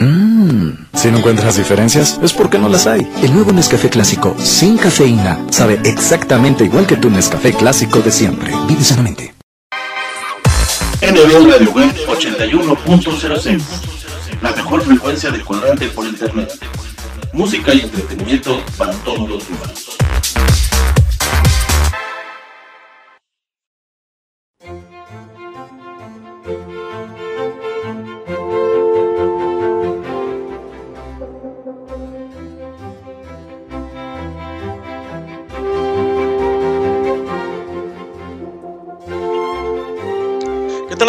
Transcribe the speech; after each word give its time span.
Mmm, 0.00 0.70
si 0.94 1.10
no 1.10 1.18
encuentras 1.18 1.58
diferencias, 1.58 2.18
es 2.22 2.32
porque 2.32 2.58
no 2.58 2.70
las 2.70 2.86
hay. 2.86 3.06
El 3.22 3.34
nuevo 3.34 3.52
Nescafé 3.52 3.90
clásico 3.90 4.34
sin 4.38 4.78
cafeína 4.78 5.38
sabe 5.50 5.78
exactamente 5.84 6.64
igual 6.64 6.86
que 6.86 6.96
tu 6.96 7.10
Nescafé 7.10 7.52
clásico 7.52 8.00
de 8.00 8.10
siempre. 8.10 8.50
Vive 8.66 8.82
sanamente. 8.82 9.34
NB 11.02 11.50
Radio 11.50 11.70
Web 11.72 11.94
81.06 12.06 13.60
La 14.40 14.52
mejor 14.52 14.82
frecuencia 14.82 15.30
de 15.30 15.40
cuadrante 15.40 15.86
por 15.88 16.06
internet. 16.06 16.50
Música 17.34 17.74
y 17.74 17.80
entretenimiento 17.80 18.62
para 18.78 18.92
todos 19.04 19.28
los 19.28 19.48
humanos. 19.50 19.89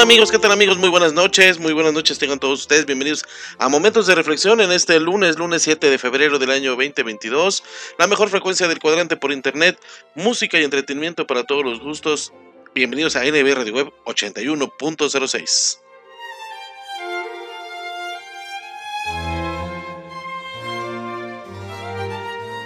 Amigos? 0.01 0.31
¿Qué 0.31 0.39
tal 0.39 0.51
amigos? 0.51 0.79
Muy 0.79 0.89
buenas 0.89 1.13
noches, 1.13 1.59
muy 1.59 1.73
buenas 1.73 1.93
noches 1.93 2.17
tengan 2.17 2.39
todos 2.39 2.61
ustedes. 2.61 2.87
Bienvenidos 2.87 3.23
a 3.59 3.69
Momentos 3.69 4.07
de 4.07 4.15
Reflexión 4.15 4.59
en 4.59 4.71
este 4.71 4.99
lunes, 4.99 5.37
lunes 5.37 5.61
7 5.61 5.91
de 5.91 5.97
febrero 5.99 6.39
del 6.39 6.49
año 6.49 6.71
2022. 6.71 7.63
La 7.99 8.07
mejor 8.07 8.29
frecuencia 8.29 8.67
del 8.67 8.79
cuadrante 8.79 9.15
por 9.15 9.31
internet, 9.31 9.79
música 10.15 10.59
y 10.59 10.63
entretenimiento 10.63 11.27
para 11.27 11.43
todos 11.43 11.63
los 11.63 11.79
gustos. 11.81 12.33
Bienvenidos 12.73 13.15
a 13.15 13.23
NB 13.23 13.53
Radio 13.53 13.73
Web 13.73 13.93
81.06. 14.05 15.90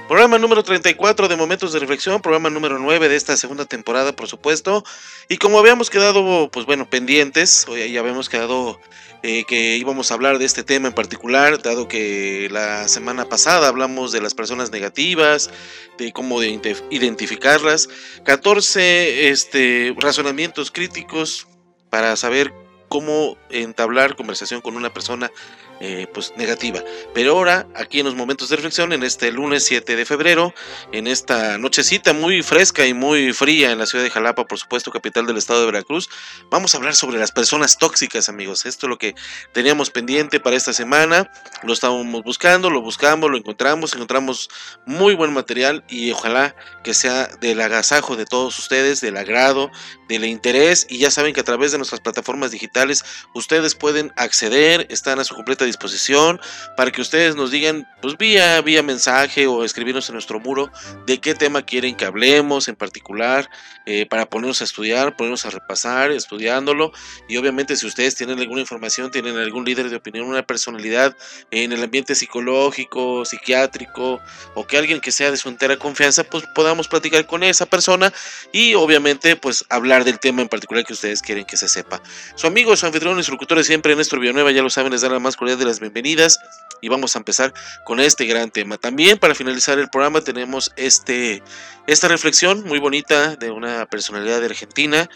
Programa 0.08 0.38
número 0.38 0.62
34 0.64 1.28
de 1.28 1.36
Momentos 1.36 1.74
de 1.74 1.80
Reflexión, 1.80 2.22
programa 2.22 2.52
número 2.52 2.78
9 2.78 3.10
de 3.10 3.16
esta 3.16 3.36
segunda 3.38 3.66
temporada, 3.66 4.16
por 4.16 4.28
supuesto. 4.28 4.84
Y 5.30 5.38
como 5.38 5.58
habíamos 5.58 5.90
quedado, 5.90 6.48
pues 6.52 6.68
bueno, 6.68 6.88
pendientes, 6.88 7.66
hoy 7.68 7.92
ya 7.92 8.02
habíamos 8.02 8.30
quedado 8.30 8.80
eh, 9.24 9.46
que 9.48 9.78
íbamos 9.78 10.12
a 10.12 10.14
hablar 10.14 10.38
de 10.38 10.46
este 10.46 10.64
tema 10.64 10.88
en 10.90 10.94
particular, 10.94 11.60
dado 11.60 11.88
que 11.88 12.50
la 12.52 12.88
semana 12.88 13.26
pasada 13.26 13.68
hablamos 13.68 14.12
de 14.12 14.22
las 14.22 14.36
personas 14.36 14.72
negativas, 14.72 15.50
de 15.98 16.14
cómo 16.14 16.40
de 16.40 16.62
identificarlas, 16.92 17.90
14 18.26 19.30
este, 19.30 19.96
razonamientos 19.98 20.70
críticos 20.70 21.48
para 21.90 22.16
saber 22.16 22.54
cómo 22.90 23.38
entablar 23.50 24.16
conversación 24.16 24.62
con 24.62 24.76
una 24.76 24.94
persona 24.94 25.32
eh, 25.80 26.08
pues 26.14 26.34
negativa. 26.38 26.82
Pero 27.14 27.32
ahora, 27.32 27.68
aquí 27.76 28.00
en 28.00 28.06
los 28.06 28.16
momentos 28.16 28.50
de 28.50 28.56
reflexión, 28.56 28.94
en 28.94 29.04
este 29.04 29.32
lunes 29.32 29.66
7 29.66 29.96
de 29.96 30.06
febrero, 30.06 30.54
en 30.92 31.08
esta 31.08 31.58
nochecita 31.58 32.14
muy 32.14 32.44
fresca 32.44 32.86
y 32.86 32.94
muy 32.94 33.34
fría 33.34 33.72
en 33.72 33.80
la 33.80 33.86
ciudad 33.86 34.04
de 34.04 34.10
Jalapa, 34.10 34.46
por 34.46 34.58
supuesto, 34.58 34.92
capital 34.92 35.26
del 35.26 35.38
estado 35.38 35.60
de 35.60 35.66
Veracruz, 35.66 36.10
vamos 36.50 36.74
a 36.74 36.78
hablar 36.78 36.96
sobre 36.96 37.20
las 37.20 37.32
personas 37.32 37.78
tóxicas, 37.78 38.30
amigos. 38.30 38.66
Esto 38.66 38.86
es 38.86 38.90
lo 38.90 38.98
que 38.98 39.16
teníamos 39.54 39.90
pendiente 39.90 40.40
para 40.40 40.56
esta 40.56 40.72
semana. 40.72 41.30
Lo 41.64 41.74
estábamos 41.74 42.24
buscando, 42.24 42.70
lo 42.70 42.82
buscamos, 42.82 43.30
lo 43.30 43.38
encontramos, 43.38 43.94
encontramos 43.94 44.50
muy 44.86 45.14
buen 45.14 45.34
material 45.34 45.84
y 45.90 46.12
ojalá 46.12 46.56
que 46.84 46.94
sea 46.94 47.28
del 47.42 47.60
agasajo 47.60 48.16
de 48.16 48.26
todos 48.26 48.58
ustedes, 48.60 49.02
del 49.02 49.18
agrado, 49.18 49.72
del 50.08 50.26
interés. 50.26 50.88
Y 50.90 51.00
ya 51.00 51.12
saben 51.12 51.34
que 51.34 51.42
a 51.42 51.46
través 51.46 51.72
de 51.72 51.78
nuestras 51.78 52.02
plataformas 52.02 52.52
digitales 52.52 53.04
ustedes 53.34 53.76
pueden 53.76 54.14
acceder, 54.16 54.88
están 54.90 55.20
a 55.20 55.24
su 55.24 55.36
completa 55.36 55.65
disposición 55.66 56.40
para 56.78 56.92
que 56.92 57.02
ustedes 57.02 57.36
nos 57.36 57.52
digan, 57.52 57.88
pues 58.02 58.18
vía, 58.18 58.62
vía 58.62 58.84
mensaje 58.84 59.48
o 59.48 59.64
escribirnos 59.64 60.10
en 60.10 60.14
nuestro 60.14 60.40
muro 60.40 60.72
de 61.06 61.20
qué 61.20 61.36
tema 61.36 61.64
quieren 61.64 61.96
que 61.96 62.06
hablemos 62.06 62.68
en 62.68 62.76
particular, 62.76 63.50
eh, 63.86 64.06
para 64.06 64.28
ponernos 64.28 64.62
a 64.62 64.64
estudiar, 64.64 65.16
ponernos 65.16 65.46
a 65.46 65.50
repasar, 65.50 66.12
estudiándolo. 66.12 66.92
Y 67.28 67.38
obviamente 67.38 67.76
si 67.76 67.86
ustedes 67.86 68.16
tienen 68.16 68.40
alguna 68.40 68.62
información, 68.62 69.12
tienen 69.12 69.38
algún 69.38 69.66
líder 69.66 69.90
de 69.90 69.96
opinión, 69.96 70.28
una 70.28 70.44
personalidad 70.44 71.16
en 71.52 71.72
el 71.72 71.84
ambiente 71.84 72.16
psicológico, 72.16 73.26
psiquiátrico, 73.26 74.20
o 74.54 74.68
que 74.68 74.78
alguien 74.78 75.02
que 75.02 75.12
sea 75.12 75.32
de 75.32 75.38
su 75.38 75.50
entera 75.50 75.78
confianza, 75.78 76.24
pues 76.24 76.46
podamos 76.54 76.88
platicar 76.88 77.26
con 77.28 77.44
esa 77.44 77.66
persona 77.66 78.14
y 78.52 78.74
obviamente 78.76 79.36
pues 79.36 79.66
hablar 79.70 80.04
del 80.04 80.20
tema 80.20 80.42
en 80.42 80.50
particular 80.50 80.86
que 80.86 80.94
ustedes 80.94 81.22
quieren 81.22 81.46
que 81.46 81.58
se 81.58 81.68
sepa. 81.68 82.02
Su 82.36 82.48
amigo, 82.48 82.76
su 82.76 82.86
anfitrión 82.86 83.20
y 83.20 83.24
su 83.24 83.32
locutor 83.32 83.58
de 83.58 83.64
siempre, 83.64 83.96
Néstor 83.96 84.20
Villanueva, 84.20 84.52
ya 84.52 84.62
lo 84.62 84.70
saben, 84.70 84.92
les 84.92 85.02
da 85.02 85.10
la 85.10 85.20
más 85.20 85.36
cordial 85.36 85.55
de 85.58 85.66
las 85.66 85.80
bienvenidas 85.80 86.40
y 86.82 86.90
vamos 86.90 87.16
a 87.16 87.20
empezar 87.20 87.54
con 87.84 88.00
este 88.00 88.26
gran 88.26 88.52
tema. 88.52 88.78
También 88.78 89.18
para 89.18 89.36
finalizar 89.36 89.80
el 89.80 89.90
programa 89.90 90.22
tenemos 90.22 90.72
este, 90.76 91.42
esta 91.88 92.08
reflexión 92.08 92.64
muy 92.64 92.80
bonita 92.80 93.36
de 93.36 93.52
una 93.52 93.86
personalidad 93.86 94.40
de 94.40 94.48
Argentina. 94.48 95.10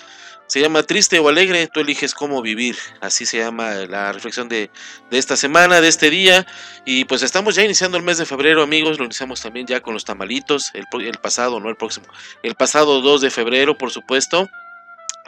Se 0.47 0.59
llama 0.59 0.81
Triste 0.81 1.19
o 1.19 1.29
Alegre, 1.29 1.67
tú 1.67 1.81
eliges 1.81 2.15
cómo 2.15 2.41
vivir. 2.41 2.75
Así 3.01 3.27
se 3.27 3.37
llama 3.37 3.71
la 3.87 4.11
reflexión 4.11 4.49
de, 4.49 4.71
de, 5.11 5.17
esta 5.19 5.37
semana, 5.37 5.79
de 5.79 5.87
este 5.87 6.09
día. 6.09 6.47
Y 6.85 7.05
pues 7.05 7.21
estamos 7.21 7.53
ya 7.53 7.63
iniciando 7.63 7.97
el 7.97 8.03
mes 8.03 8.17
de 8.17 8.25
febrero, 8.25 8.63
amigos. 8.63 8.97
Lo 8.97 9.05
iniciamos 9.05 9.41
también 9.41 9.67
ya 9.67 9.81
con 9.81 9.93
los 9.93 10.05
tamalitos. 10.05 10.71
El, 10.73 10.85
el 11.05 11.19
pasado, 11.19 11.59
no 11.59 11.69
el 11.69 11.75
próximo. 11.75 12.07
El 12.41 12.55
pasado 12.55 12.99
2 13.01 13.21
de 13.21 13.29
febrero, 13.29 13.77
por 13.77 13.91
supuesto 13.91 14.49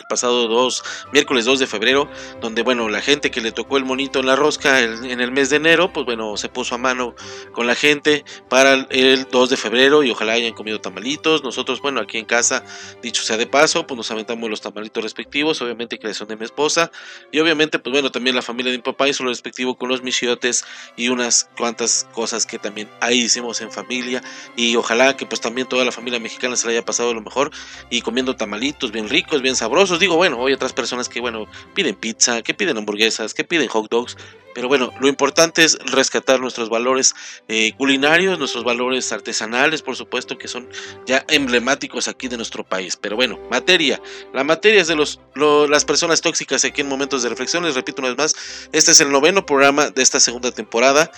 pasado 0.10 0.48
2, 0.48 0.84
miércoles 1.14 1.46
2 1.46 1.60
de 1.60 1.68
febrero, 1.68 2.10
donde 2.42 2.64
bueno, 2.64 2.90
la 2.90 3.02
gente 3.02 3.32
que 3.32 3.42
le 3.42 3.52
tocó 3.52 3.78
el 3.78 3.86
monito 3.86 4.20
en 4.20 4.26
la 4.26 4.36
rosca 4.36 4.82
en 4.82 5.20
el 5.20 5.32
mes 5.32 5.50
de 5.50 5.58
enero, 5.58 5.92
pues 5.94 6.06
bueno, 6.06 6.36
se 6.38 6.50
puso 6.50 6.76
a 6.76 6.78
mano 6.78 7.16
con 7.54 7.68
la 7.68 7.76
gente 7.76 8.26
para 8.50 8.74
el 8.90 9.28
2 9.30 9.50
de 9.50 9.58
febrero 9.58 10.04
y 10.04 10.12
ojalá 10.12 10.34
hayan 10.34 10.54
comido 10.54 10.82
tamalitos. 10.82 11.44
Nosotros, 11.44 11.82
bueno, 11.82 12.02
aquí 12.02 12.18
en 12.18 12.26
casa, 12.26 12.64
dicho 13.02 13.22
sea 13.24 13.38
de 13.38 13.48
paso, 13.48 13.86
pues 13.88 13.98
nos 13.98 14.12
aventamos 14.12 14.50
los 14.50 14.62
tamalitos 14.62 15.04
respectivos, 15.04 15.62
obviamente 15.62 16.00
son 16.14 16.28
de 16.28 16.36
mi 16.36 16.46
esposa 16.46 16.92
y 17.32 17.40
obviamente, 17.40 17.80
pues 17.80 17.92
bueno, 17.92 18.12
también 18.12 18.36
la 18.36 18.42
familia 18.42 18.72
de 18.72 18.78
mi 18.78 18.84
papá 18.84 19.08
hizo 19.08 19.24
lo 19.24 19.30
respectivo 19.30 19.78
con 19.78 19.90
los 19.90 20.02
michiotes 20.02 20.66
y 20.96 21.10
unas 21.10 21.50
cuantas 21.58 22.08
cosas 22.14 22.46
que 22.46 22.60
también 22.60 22.90
ahí 23.00 23.22
hicimos 23.22 23.62
en 23.62 23.72
familia 23.72 24.22
y 24.56 24.76
ojalá 24.76 25.16
que 25.16 25.26
pues 25.26 25.42
también 25.42 25.68
toda 25.68 25.86
la 25.86 25.92
familia 25.92 26.20
mexicana 26.20 26.56
se 26.56 26.68
le 26.68 26.74
haya 26.74 26.86
pasado 26.86 27.14
lo 27.14 27.22
mejor 27.22 27.52
y 27.90 28.02
comiendo 28.02 28.36
tamalitos 28.36 28.92
bien 28.92 29.10
ricos, 29.10 29.42
bien 29.42 29.56
sabrosos. 29.56 29.81
Digo, 30.00 30.16
bueno, 30.16 30.46
hay 30.46 30.54
otras 30.54 30.74
personas 30.74 31.10
que, 31.10 31.20
bueno, 31.20 31.48
piden 31.74 31.96
pizza, 31.96 32.42
que 32.42 32.54
piden 32.54 32.78
hamburguesas, 32.78 33.34
que 33.34 33.44
piden 33.44 33.68
hot 33.68 33.90
dogs, 33.90 34.16
pero 34.54 34.68
bueno, 34.68 34.92
lo 35.00 35.08
importante 35.08 35.64
es 35.64 35.78
rescatar 35.92 36.40
nuestros 36.40 36.70
valores 36.70 37.16
eh, 37.48 37.74
culinarios, 37.78 38.38
nuestros 38.38 38.64
valores 38.64 39.12
artesanales, 39.12 39.82
por 39.82 39.96
supuesto, 39.96 40.38
que 40.38 40.48
son 40.48 40.68
ya 41.06 41.26
emblemáticos 41.30 42.08
aquí 42.08 42.28
de 42.28 42.38
nuestro 42.38 42.64
país. 42.64 42.98
Pero 42.98 43.16
bueno, 43.16 43.40
materia. 43.50 44.02
La 44.34 44.44
materia 44.44 44.82
es 44.82 44.88
de 44.88 44.96
los, 44.96 45.20
las 45.36 45.86
personas 45.86 46.22
tóxicas 46.22 46.66
aquí 46.66 46.82
en 46.82 46.90
momentos 46.90 47.24
de 47.24 47.30
reflexión. 47.30 47.64
Les 47.64 47.76
repito 47.76 48.02
una 48.02 48.10
vez 48.10 48.18
más, 48.18 48.68
este 48.72 48.92
es 48.92 49.02
el 49.02 49.12
noveno 49.12 49.46
programa 49.46 49.90
de 49.90 50.02
esta 50.02 50.20
segunda 50.20 50.52
temporada. 50.52 51.12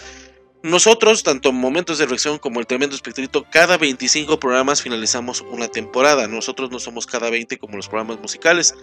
Nosotros, 0.64 1.24
tanto 1.24 1.50
en 1.50 1.56
Momentos 1.56 1.98
de 1.98 2.06
Reflexión 2.06 2.40
como 2.40 2.62
el 2.62 2.68
Tremendo 2.68 2.96
Espectrito, 2.96 3.46
cada 3.52 3.78
25 3.78 4.40
programas 4.40 4.82
finalizamos 4.82 5.42
una 5.42 5.68
temporada. 5.68 6.30
Nosotros 6.30 6.72
no 6.72 6.80
somos 6.80 7.06
cada 7.06 7.30
20 7.30 7.58
como 7.58 7.76
los 7.76 7.90
programas 7.90 8.22
musicales. 8.22 8.74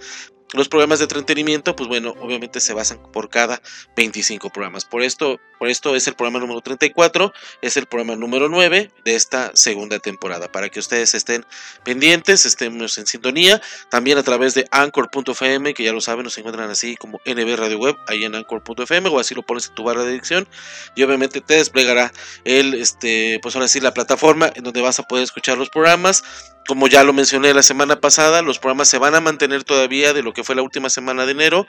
Los 0.53 0.69
programas 0.69 0.99
de 0.99 1.05
entretenimiento, 1.05 1.77
pues 1.77 1.89
bueno, 1.89 2.13
obviamente 2.21 2.59
se 2.59 2.75
basan 2.75 2.99
por 3.13 3.29
cada 3.29 3.63
25 3.95 4.51
programas. 4.51 4.85
Por 4.85 5.03
esto, 5.03 5.39
por 5.61 5.69
esto 5.69 5.95
es 5.95 6.09
el 6.09 6.15
programa 6.15 6.41
número 6.41 6.61
34, 6.61 7.33
es 7.63 7.77
el 7.77 7.87
programa 7.87 8.17
número 8.17 8.49
9 8.49 8.91
de 9.05 9.15
esta 9.15 9.53
segunda 9.55 10.01
temporada. 10.01 10.51
Para 10.51 10.69
que 10.69 10.81
ustedes 10.81 11.15
estén 11.15 11.47
pendientes, 11.85 12.47
estemos 12.47 12.99
en 12.99 13.07
sintonía. 13.07 13.63
También 13.91 14.19
a 14.19 14.25
través 14.25 14.55
de 14.55 14.67
anchor.fm, 14.73 15.73
que 15.73 15.85
ya 15.85 15.93
lo 15.93 16.01
saben, 16.01 16.25
nos 16.25 16.37
encuentran 16.37 16.69
así 16.69 16.97
como 16.97 17.21
NB 17.25 17.57
Radio 17.57 17.79
Web, 17.79 17.97
ahí 18.09 18.25
en 18.25 18.35
anchor.fm, 18.35 19.09
o 19.09 19.21
así 19.21 19.37
lo 19.37 19.43
pones 19.43 19.69
en 19.69 19.75
tu 19.77 19.85
barra 19.85 20.03
de 20.03 20.11
dirección. 20.11 20.49
Y 20.97 21.05
obviamente 21.05 21.41
te 21.41 21.55
desplegará 21.55 22.13
el, 22.43 22.75
este, 22.75 23.39
pues 23.41 23.55
ahora 23.55 23.69
sí, 23.69 23.79
la 23.79 23.95
plataforma 23.95 24.51
en 24.53 24.65
donde 24.65 24.81
vas 24.81 24.99
a 24.99 25.05
poder 25.05 25.23
escuchar 25.23 25.57
los 25.57 25.71
programas 25.71 26.25
como 26.71 26.87
ya 26.87 27.03
lo 27.03 27.13
mencioné 27.13 27.53
la 27.53 27.65
semana 27.65 28.01
pasada, 28.01 28.43
los 28.43 28.59
programas 28.59 28.89
se 28.89 28.99
van 28.99 29.17
a 29.17 29.21
mantener 29.21 29.65
todavía 29.65 30.13
de 30.13 30.23
lo 30.23 30.33
que 30.33 30.40
fue 30.45 30.55
la 30.55 30.63
última 30.63 30.91
semana 30.91 31.27
de 31.27 31.33
enero. 31.33 31.67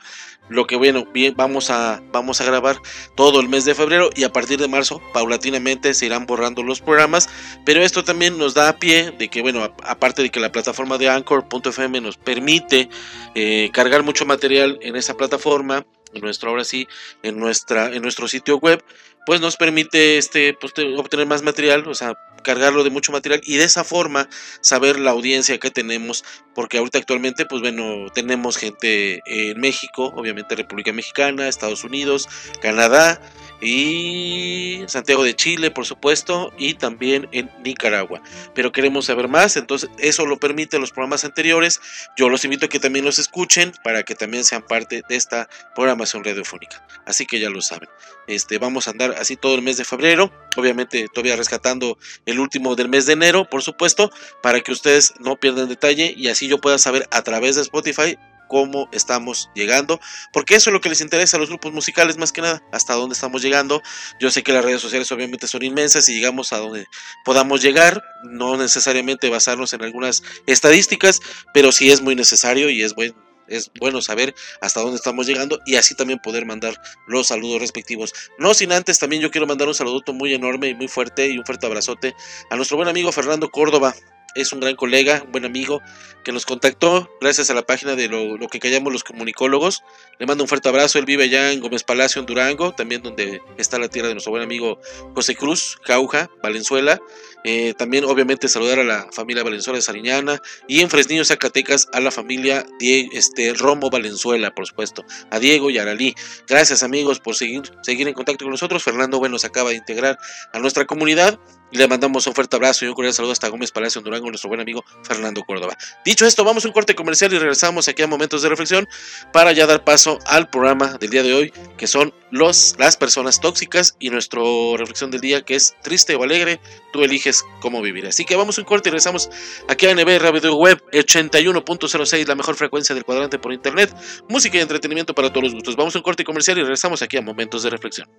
Lo 0.49 0.67
que 0.67 0.75
bueno, 0.75 1.05
bien, 1.13 1.33
vamos 1.35 1.69
a, 1.69 2.01
vamos 2.11 2.41
a 2.41 2.45
grabar 2.45 2.77
todo 3.15 3.39
el 3.39 3.47
mes 3.47 3.65
de 3.65 3.75
febrero 3.75 4.09
y 4.15 4.23
a 4.23 4.31
partir 4.31 4.59
de 4.59 4.67
marzo, 4.67 5.01
paulatinamente 5.13 5.93
se 5.93 6.05
irán 6.05 6.25
borrando 6.25 6.63
los 6.63 6.81
programas. 6.81 7.29
Pero 7.65 7.81
esto 7.83 8.03
también 8.03 8.37
nos 8.37 8.53
da 8.53 8.69
a 8.69 8.77
pie 8.77 9.11
de 9.11 9.29
que, 9.29 9.41
bueno, 9.41 9.63
aparte 9.83 10.21
de 10.21 10.29
que 10.29 10.39
la 10.39 10.51
plataforma 10.51 10.97
de 10.97 11.09
Anchor.fm 11.09 12.01
nos 12.01 12.17
permite 12.17 12.89
eh, 13.35 13.69
cargar 13.73 14.03
mucho 14.03 14.25
material 14.25 14.79
en 14.81 14.95
esa 14.95 15.15
plataforma, 15.15 15.85
en 16.13 16.21
nuestro, 16.21 16.49
ahora 16.49 16.63
sí, 16.63 16.87
en, 17.23 17.39
nuestra, 17.39 17.93
en 17.93 18.01
nuestro 18.01 18.27
sitio 18.27 18.57
web, 18.57 18.83
pues 19.25 19.39
nos 19.39 19.55
permite 19.55 20.17
este, 20.17 20.53
pues, 20.53 20.73
obtener 20.97 21.27
más 21.27 21.43
material, 21.43 21.87
o 21.87 21.93
sea, 21.93 22.15
cargarlo 22.41 22.83
de 22.83 22.89
mucho 22.89 23.11
material 23.11 23.41
y 23.43 23.57
de 23.57 23.65
esa 23.65 23.83
forma 23.83 24.27
saber 24.61 24.99
la 24.99 25.11
audiencia 25.11 25.59
que 25.59 25.71
tenemos, 25.71 26.23
porque 26.53 26.77
ahorita 26.77 26.97
actualmente, 26.97 27.45
pues 27.45 27.61
bueno, 27.61 28.09
tenemos 28.13 28.57
gente 28.57 29.21
en 29.25 29.59
México, 29.59 30.11
obviamente 30.15 30.55
República 30.55 30.93
Mexicana, 30.93 31.47
Estados 31.47 31.83
Unidos, 31.83 32.27
Canadá, 32.61 33.21
y 33.61 34.83
Santiago 34.87 35.23
de 35.23 35.35
Chile, 35.35 35.69
por 35.69 35.85
supuesto, 35.85 36.51
y 36.57 36.73
también 36.73 37.29
en 37.31 37.49
Nicaragua. 37.63 38.21
Pero 38.55 38.71
queremos 38.71 39.05
saber 39.05 39.27
más, 39.27 39.55
entonces 39.55 39.89
eso 39.99 40.25
lo 40.25 40.37
permite 40.37 40.79
los 40.79 40.91
programas 40.91 41.23
anteriores. 41.23 41.79
Yo 42.17 42.27
los 42.29 42.43
invito 42.43 42.65
a 42.65 42.69
que 42.69 42.79
también 42.79 43.05
los 43.05 43.19
escuchen 43.19 43.71
para 43.83 44.03
que 44.03 44.15
también 44.15 44.43
sean 44.43 44.63
parte 44.63 45.03
de 45.07 45.15
esta 45.15 45.47
programación 45.75 46.23
radiofónica. 46.23 46.85
Así 47.05 47.25
que 47.25 47.39
ya 47.39 47.49
lo 47.49 47.61
saben. 47.61 47.89
Este, 48.27 48.57
vamos 48.57 48.87
a 48.87 48.91
andar 48.91 49.15
así 49.19 49.35
todo 49.35 49.55
el 49.55 49.61
mes 49.61 49.77
de 49.77 49.85
febrero, 49.85 50.31
obviamente 50.55 51.07
todavía 51.13 51.35
rescatando 51.35 51.97
el 52.25 52.39
último 52.39 52.75
del 52.75 52.89
mes 52.89 53.05
de 53.05 53.13
enero, 53.13 53.49
por 53.49 53.61
supuesto, 53.61 54.11
para 54.41 54.61
que 54.61 54.71
ustedes 54.71 55.13
no 55.19 55.35
pierdan 55.39 55.69
detalle 55.69 56.13
y 56.15 56.29
así 56.29 56.40
yo 56.47 56.59
pueda 56.59 56.77
saber 56.77 57.07
a 57.11 57.23
través 57.23 57.55
de 57.55 57.61
Spotify 57.61 58.17
cómo 58.51 58.89
estamos 58.91 59.49
llegando, 59.55 60.01
porque 60.33 60.55
eso 60.55 60.69
es 60.69 60.73
lo 60.73 60.81
que 60.81 60.89
les 60.89 60.99
interesa 60.99 61.37
a 61.37 61.39
los 61.39 61.47
grupos 61.47 61.71
musicales 61.71 62.17
más 62.17 62.33
que 62.33 62.41
nada, 62.41 62.61
hasta 62.73 62.95
dónde 62.95 63.13
estamos 63.13 63.41
llegando. 63.41 63.81
Yo 64.19 64.29
sé 64.29 64.43
que 64.43 64.51
las 64.51 64.65
redes 64.65 64.81
sociales 64.81 65.09
obviamente 65.13 65.47
son 65.47 65.63
inmensas 65.63 66.09
y 66.09 66.15
llegamos 66.15 66.51
a 66.51 66.57
donde 66.57 66.85
podamos 67.23 67.61
llegar, 67.61 68.03
no 68.25 68.57
necesariamente 68.57 69.29
basarnos 69.29 69.71
en 69.71 69.83
algunas 69.83 70.21
estadísticas, 70.47 71.21
pero 71.53 71.71
sí 71.71 71.91
es 71.91 72.01
muy 72.01 72.13
necesario 72.13 72.69
y 72.69 72.83
es 72.83 72.93
bueno 72.93 73.15
es 73.51 73.71
bueno 73.79 74.01
saber 74.01 74.33
hasta 74.61 74.81
dónde 74.81 74.95
estamos 74.95 75.27
llegando 75.27 75.59
y 75.65 75.75
así 75.75 75.95
también 75.95 76.19
poder 76.19 76.45
mandar 76.45 76.81
los 77.07 77.27
saludos 77.27 77.61
respectivos. 77.61 78.13
No 78.39 78.53
sin 78.53 78.71
antes, 78.71 78.97
también 78.97 79.21
yo 79.21 79.29
quiero 79.29 79.45
mandar 79.45 79.67
un 79.67 79.73
saludo 79.73 80.01
muy 80.13 80.33
enorme 80.33 80.69
y 80.69 80.75
muy 80.75 80.87
fuerte 80.87 81.27
y 81.27 81.37
un 81.37 81.45
fuerte 81.45 81.67
abrazote 81.67 82.15
a 82.49 82.55
nuestro 82.55 82.77
buen 82.77 82.89
amigo 82.89 83.11
Fernando 83.11 83.49
Córdoba, 83.51 83.93
es 84.35 84.51
un 84.53 84.59
gran 84.59 84.75
colega, 84.75 85.21
un 85.25 85.31
buen 85.31 85.45
amigo 85.45 85.81
que 86.23 86.31
nos 86.31 86.45
contactó 86.45 87.09
gracias 87.19 87.49
a 87.49 87.53
la 87.53 87.63
página 87.63 87.95
de 87.95 88.07
lo, 88.07 88.47
que 88.47 88.59
callamos 88.59 88.93
los 88.93 89.03
comunicólogos. 89.03 89.83
Le 90.19 90.25
mando 90.25 90.43
un 90.43 90.47
fuerte 90.47 90.69
abrazo. 90.69 90.99
Él 90.99 91.05
vive 91.05 91.23
allá 91.23 91.51
en 91.51 91.59
Gómez 91.59 91.83
Palacio, 91.83 92.19
en 92.19 92.25
Durango, 92.25 92.73
también 92.73 93.01
donde 93.01 93.41
está 93.57 93.79
la 93.79 93.87
tierra 93.87 94.07
de 94.07 94.13
nuestro 94.13 94.31
buen 94.31 94.43
amigo 94.43 94.79
José 95.15 95.35
Cruz, 95.35 95.77
Cauja, 95.83 96.29
Valenzuela. 96.43 97.01
Eh, 97.43 97.73
también, 97.75 98.05
obviamente, 98.05 98.47
saludar 98.47 98.79
a 98.79 98.83
la 98.83 99.07
familia 99.11 99.43
Valenzuela 99.43 99.77
de 99.77 99.81
Sariñana 99.81 100.41
y 100.67 100.81
en 100.81 100.89
Fresnillo, 100.89 101.25
Zacatecas, 101.25 101.87
a 101.91 101.99
la 101.99 102.11
familia 102.11 102.65
Diego, 102.79 103.09
este, 103.13 103.53
Romo 103.53 103.89
Valenzuela, 103.89 104.53
por 104.53 104.67
supuesto, 104.67 105.03
a 105.31 105.39
Diego 105.39 105.71
y 105.71 105.79
a 105.79 105.81
Aralí. 105.81 106.13
Gracias, 106.47 106.83
amigos, 106.83 107.19
por 107.19 107.35
seguir, 107.35 107.63
seguir 107.81 108.07
en 108.07 108.13
contacto 108.13 108.45
con 108.45 108.51
nosotros. 108.51 108.83
Fernando, 108.83 109.17
bueno, 109.17 109.39
se 109.39 109.47
acaba 109.47 109.71
de 109.71 109.77
integrar 109.77 110.19
a 110.53 110.59
nuestra 110.59 110.85
comunidad 110.85 111.39
y 111.71 111.77
le 111.77 111.87
mandamos 111.87 112.27
un 112.27 112.33
fuerte 112.33 112.55
abrazo 112.55 112.85
y 112.85 112.89
un 112.89 112.93
cordial 112.93 113.13
saludo 113.13 113.31
hasta 113.31 113.47
Gómez 113.47 113.71
Palacio, 113.71 113.99
en 113.99 114.05
Durango, 114.05 114.27
nuestro 114.29 114.49
buen 114.49 114.61
amigo 114.61 114.83
Fernando 115.03 115.43
Córdoba. 115.43 115.77
Dicho 116.05 116.25
esto, 116.25 116.43
vamos 116.43 116.65
a 116.65 116.67
un 116.67 116.73
corte 116.73 116.95
comercial 116.95 117.33
y 117.33 117.39
regresamos 117.39 117.87
aquí 117.87 118.01
a 118.03 118.07
Momentos 118.07 118.41
de 118.41 118.49
Reflexión 118.49 118.87
para 119.31 119.51
ya 119.53 119.65
dar 119.65 119.83
paso 119.83 120.19
al 120.25 120.49
programa 120.49 120.97
del 120.99 121.09
día 121.09 121.23
de 121.23 121.33
hoy, 121.33 121.53
que 121.77 121.87
son 121.87 122.13
los, 122.31 122.75
las 122.77 122.97
personas 122.97 123.39
tóxicas 123.39 123.95
y 123.99 124.09
nuestra 124.09 124.41
reflexión 124.77 125.11
del 125.11 125.21
día, 125.21 125.41
que 125.41 125.55
es 125.55 125.75
triste 125.81 126.15
o 126.15 126.23
alegre, 126.23 126.59
tú 126.93 127.03
eliges 127.03 127.43
cómo 127.59 127.81
vivir. 127.81 128.05
Así 128.07 128.25
que 128.25 128.35
vamos 128.35 128.57
a 128.57 128.61
un 128.61 128.65
corte 128.65 128.89
y 128.89 128.91
regresamos 128.91 129.29
aquí 129.67 129.87
a 129.87 129.93
NB 129.93 130.19
Radio 130.19 130.55
Web 130.55 130.81
81.06, 130.91 132.27
la 132.27 132.35
mejor 132.35 132.55
frecuencia 132.55 132.95
del 132.95 133.05
cuadrante 133.05 133.39
por 133.39 133.53
internet, 133.53 133.93
música 134.29 134.57
y 134.57 134.61
entretenimiento 134.61 135.13
para 135.13 135.29
todos 135.29 135.43
los 135.43 135.53
gustos. 135.53 135.75
Vamos 135.75 135.95
a 135.95 135.99
un 135.99 136.03
corte 136.03 136.23
comercial 136.23 136.57
y 136.57 136.61
regresamos 136.61 137.01
aquí 137.01 137.17
a 137.17 137.21
Momentos 137.21 137.63
de 137.63 137.69
Reflexión. 137.69 138.09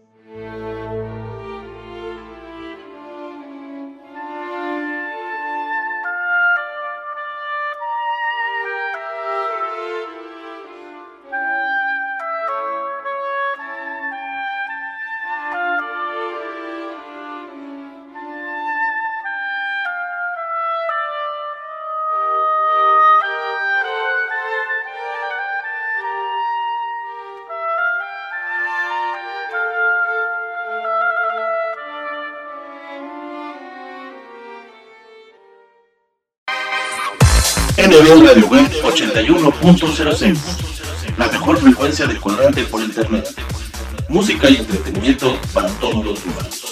81.06, 38.93 41.17
la 41.17 41.29
mejor 41.29 41.59
frecuencia 41.59 42.07
del 42.07 42.21
cuadrante 42.21 42.65
por 42.65 42.83
internet. 42.83 43.27
Música 44.09 44.51
y 44.51 44.57
entretenimiento 44.57 45.39
para 45.55 45.69
todos 45.79 46.05
los 46.05 46.23
humanos. 46.27 46.72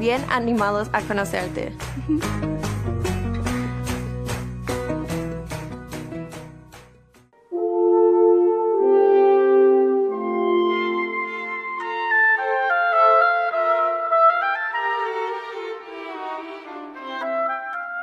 bien 0.01 0.25
animados 0.29 0.89
a 0.93 1.01
conocerte. 1.01 1.71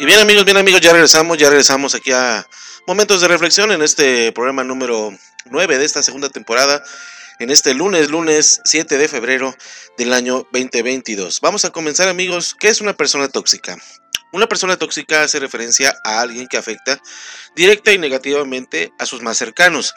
Y 0.00 0.05
bien 0.05 0.21
amigos, 0.21 0.45
bien 0.45 0.57
amigos, 0.57 0.81
ya 0.81 0.93
regresamos, 0.93 1.37
ya 1.37 1.49
regresamos 1.49 1.97
aquí 1.97 2.12
a 2.12 2.47
Momentos 2.87 3.21
de 3.21 3.26
Reflexión 3.26 3.73
en 3.73 3.83
este 3.83 4.31
programa 4.31 4.62
número 4.62 5.12
9 5.47 5.78
de 5.78 5.85
esta 5.85 6.05
segunda 6.05 6.28
temporada, 6.28 6.81
en 7.38 7.50
este 7.50 7.75
lunes, 7.75 8.11
lunes 8.11 8.61
7 8.64 8.99
de 8.99 9.09
febrero 9.09 9.54
del 9.97 10.12
año 10.12 10.47
2022. 10.52 11.40
Vamos 11.40 11.64
a 11.64 11.71
comenzar 11.71 12.09
amigos, 12.09 12.57
¿qué 12.59 12.68
es 12.68 12.80
una 12.80 12.95
persona 12.95 13.28
tóxica? 13.28 13.76
Una 14.33 14.49
persona 14.49 14.76
tóxica 14.76 15.23
hace 15.23 15.38
referencia 15.38 15.95
a 16.04 16.21
alguien 16.21 16.49
que 16.49 16.57
afecta 16.57 17.00
directa 17.54 17.92
y 17.92 17.99
negativamente 17.99 18.92
a 18.99 19.07
sus 19.07 19.23
más 19.23 19.38
cercanos, 19.38 19.95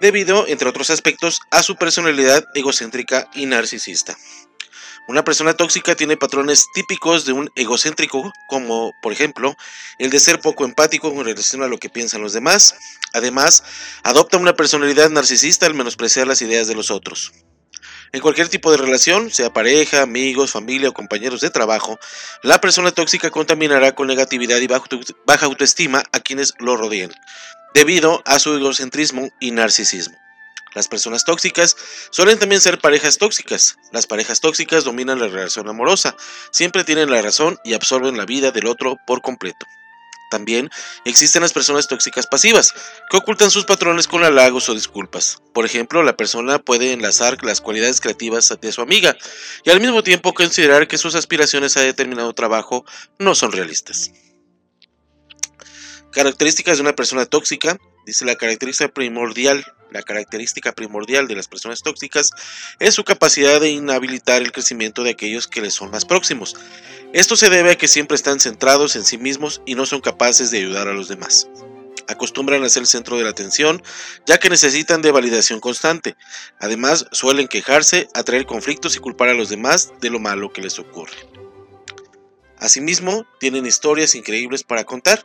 debido, 0.00 0.46
entre 0.46 0.68
otros 0.68 0.90
aspectos, 0.90 1.40
a 1.50 1.62
su 1.62 1.76
personalidad 1.76 2.44
egocéntrica 2.54 3.28
y 3.34 3.46
narcisista. 3.46 4.16
Una 5.06 5.22
persona 5.22 5.52
tóxica 5.52 5.94
tiene 5.94 6.16
patrones 6.16 6.66
típicos 6.72 7.26
de 7.26 7.32
un 7.32 7.50
egocéntrico, 7.56 8.32
como 8.48 8.92
por 9.02 9.12
ejemplo 9.12 9.54
el 9.98 10.08
de 10.08 10.18
ser 10.18 10.40
poco 10.40 10.64
empático 10.64 11.14
con 11.14 11.26
relación 11.26 11.62
a 11.62 11.68
lo 11.68 11.78
que 11.78 11.90
piensan 11.90 12.22
los 12.22 12.32
demás. 12.32 12.74
Además, 13.12 13.64
adopta 14.02 14.38
una 14.38 14.56
personalidad 14.56 15.10
narcisista 15.10 15.66
al 15.66 15.74
menospreciar 15.74 16.26
las 16.26 16.40
ideas 16.40 16.68
de 16.68 16.74
los 16.74 16.90
otros. 16.90 17.32
En 18.12 18.20
cualquier 18.20 18.48
tipo 18.48 18.70
de 18.70 18.78
relación, 18.78 19.30
sea 19.30 19.52
pareja, 19.52 20.00
amigos, 20.00 20.52
familia 20.52 20.88
o 20.88 20.94
compañeros 20.94 21.42
de 21.42 21.50
trabajo, 21.50 21.98
la 22.42 22.60
persona 22.60 22.90
tóxica 22.90 23.30
contaminará 23.30 23.94
con 23.94 24.06
negatividad 24.06 24.58
y 24.60 24.68
baja 24.68 25.46
autoestima 25.46 26.02
a 26.12 26.20
quienes 26.20 26.54
lo 26.58 26.76
rodean, 26.76 27.12
debido 27.74 28.22
a 28.24 28.38
su 28.38 28.54
egocentrismo 28.54 29.28
y 29.38 29.50
narcisismo. 29.50 30.23
Las 30.74 30.88
personas 30.88 31.24
tóxicas 31.24 31.76
suelen 32.10 32.38
también 32.38 32.60
ser 32.60 32.78
parejas 32.78 33.18
tóxicas. 33.18 33.76
Las 33.92 34.06
parejas 34.06 34.40
tóxicas 34.40 34.84
dominan 34.84 35.20
la 35.20 35.28
relación 35.28 35.68
amorosa, 35.68 36.16
siempre 36.50 36.84
tienen 36.84 37.10
la 37.10 37.22
razón 37.22 37.58
y 37.64 37.74
absorben 37.74 38.16
la 38.16 38.26
vida 38.26 38.50
del 38.50 38.66
otro 38.66 38.96
por 39.06 39.22
completo. 39.22 39.66
También 40.30 40.68
existen 41.04 41.42
las 41.42 41.52
personas 41.52 41.86
tóxicas 41.86 42.26
pasivas, 42.26 42.74
que 43.08 43.16
ocultan 43.16 43.52
sus 43.52 43.66
patrones 43.66 44.08
con 44.08 44.24
halagos 44.24 44.68
o 44.68 44.74
disculpas. 44.74 45.40
Por 45.52 45.64
ejemplo, 45.64 46.02
la 46.02 46.16
persona 46.16 46.58
puede 46.58 46.92
enlazar 46.92 47.44
las 47.44 47.60
cualidades 47.60 48.00
creativas 48.00 48.52
de 48.60 48.72
su 48.72 48.80
amiga 48.80 49.16
y 49.62 49.70
al 49.70 49.80
mismo 49.80 50.02
tiempo 50.02 50.34
considerar 50.34 50.88
que 50.88 50.98
sus 50.98 51.14
aspiraciones 51.14 51.76
a 51.76 51.82
determinado 51.82 52.32
trabajo 52.32 52.84
no 53.20 53.36
son 53.36 53.52
realistas. 53.52 54.10
Características 56.10 56.78
de 56.78 56.82
una 56.82 56.96
persona 56.96 57.26
tóxica. 57.26 57.78
Dice 58.06 58.24
la 58.24 58.36
característica 58.36 58.88
primordial 58.88 59.64
la 59.94 60.02
característica 60.02 60.72
primordial 60.72 61.28
de 61.28 61.36
las 61.36 61.46
personas 61.46 61.82
tóxicas 61.82 62.30
es 62.80 62.94
su 62.94 63.04
capacidad 63.04 63.60
de 63.60 63.70
inhabilitar 63.70 64.42
el 64.42 64.50
crecimiento 64.50 65.04
de 65.04 65.10
aquellos 65.10 65.46
que 65.46 65.62
les 65.62 65.72
son 65.72 65.92
más 65.92 66.04
próximos. 66.04 66.56
Esto 67.12 67.36
se 67.36 67.48
debe 67.48 67.70
a 67.70 67.78
que 67.78 67.86
siempre 67.86 68.16
están 68.16 68.40
centrados 68.40 68.96
en 68.96 69.04
sí 69.04 69.18
mismos 69.18 69.62
y 69.64 69.76
no 69.76 69.86
son 69.86 70.00
capaces 70.00 70.50
de 70.50 70.58
ayudar 70.58 70.88
a 70.88 70.94
los 70.94 71.06
demás. 71.06 71.46
Acostumbran 72.08 72.64
a 72.64 72.68
ser 72.68 72.82
el 72.82 72.88
centro 72.88 73.16
de 73.16 73.22
la 73.22 73.30
atención, 73.30 73.82
ya 74.26 74.38
que 74.38 74.50
necesitan 74.50 75.00
de 75.00 75.12
validación 75.12 75.60
constante. 75.60 76.16
Además, 76.58 77.06
suelen 77.12 77.46
quejarse, 77.46 78.08
atraer 78.14 78.46
conflictos 78.46 78.96
y 78.96 78.98
culpar 78.98 79.28
a 79.28 79.34
los 79.34 79.48
demás 79.48 79.92
de 80.00 80.10
lo 80.10 80.18
malo 80.18 80.52
que 80.52 80.60
les 80.60 80.80
ocurre. 80.80 81.14
Asimismo, 82.58 83.26
tienen 83.38 83.64
historias 83.64 84.16
increíbles 84.16 84.64
para 84.64 84.84
contar. 84.84 85.24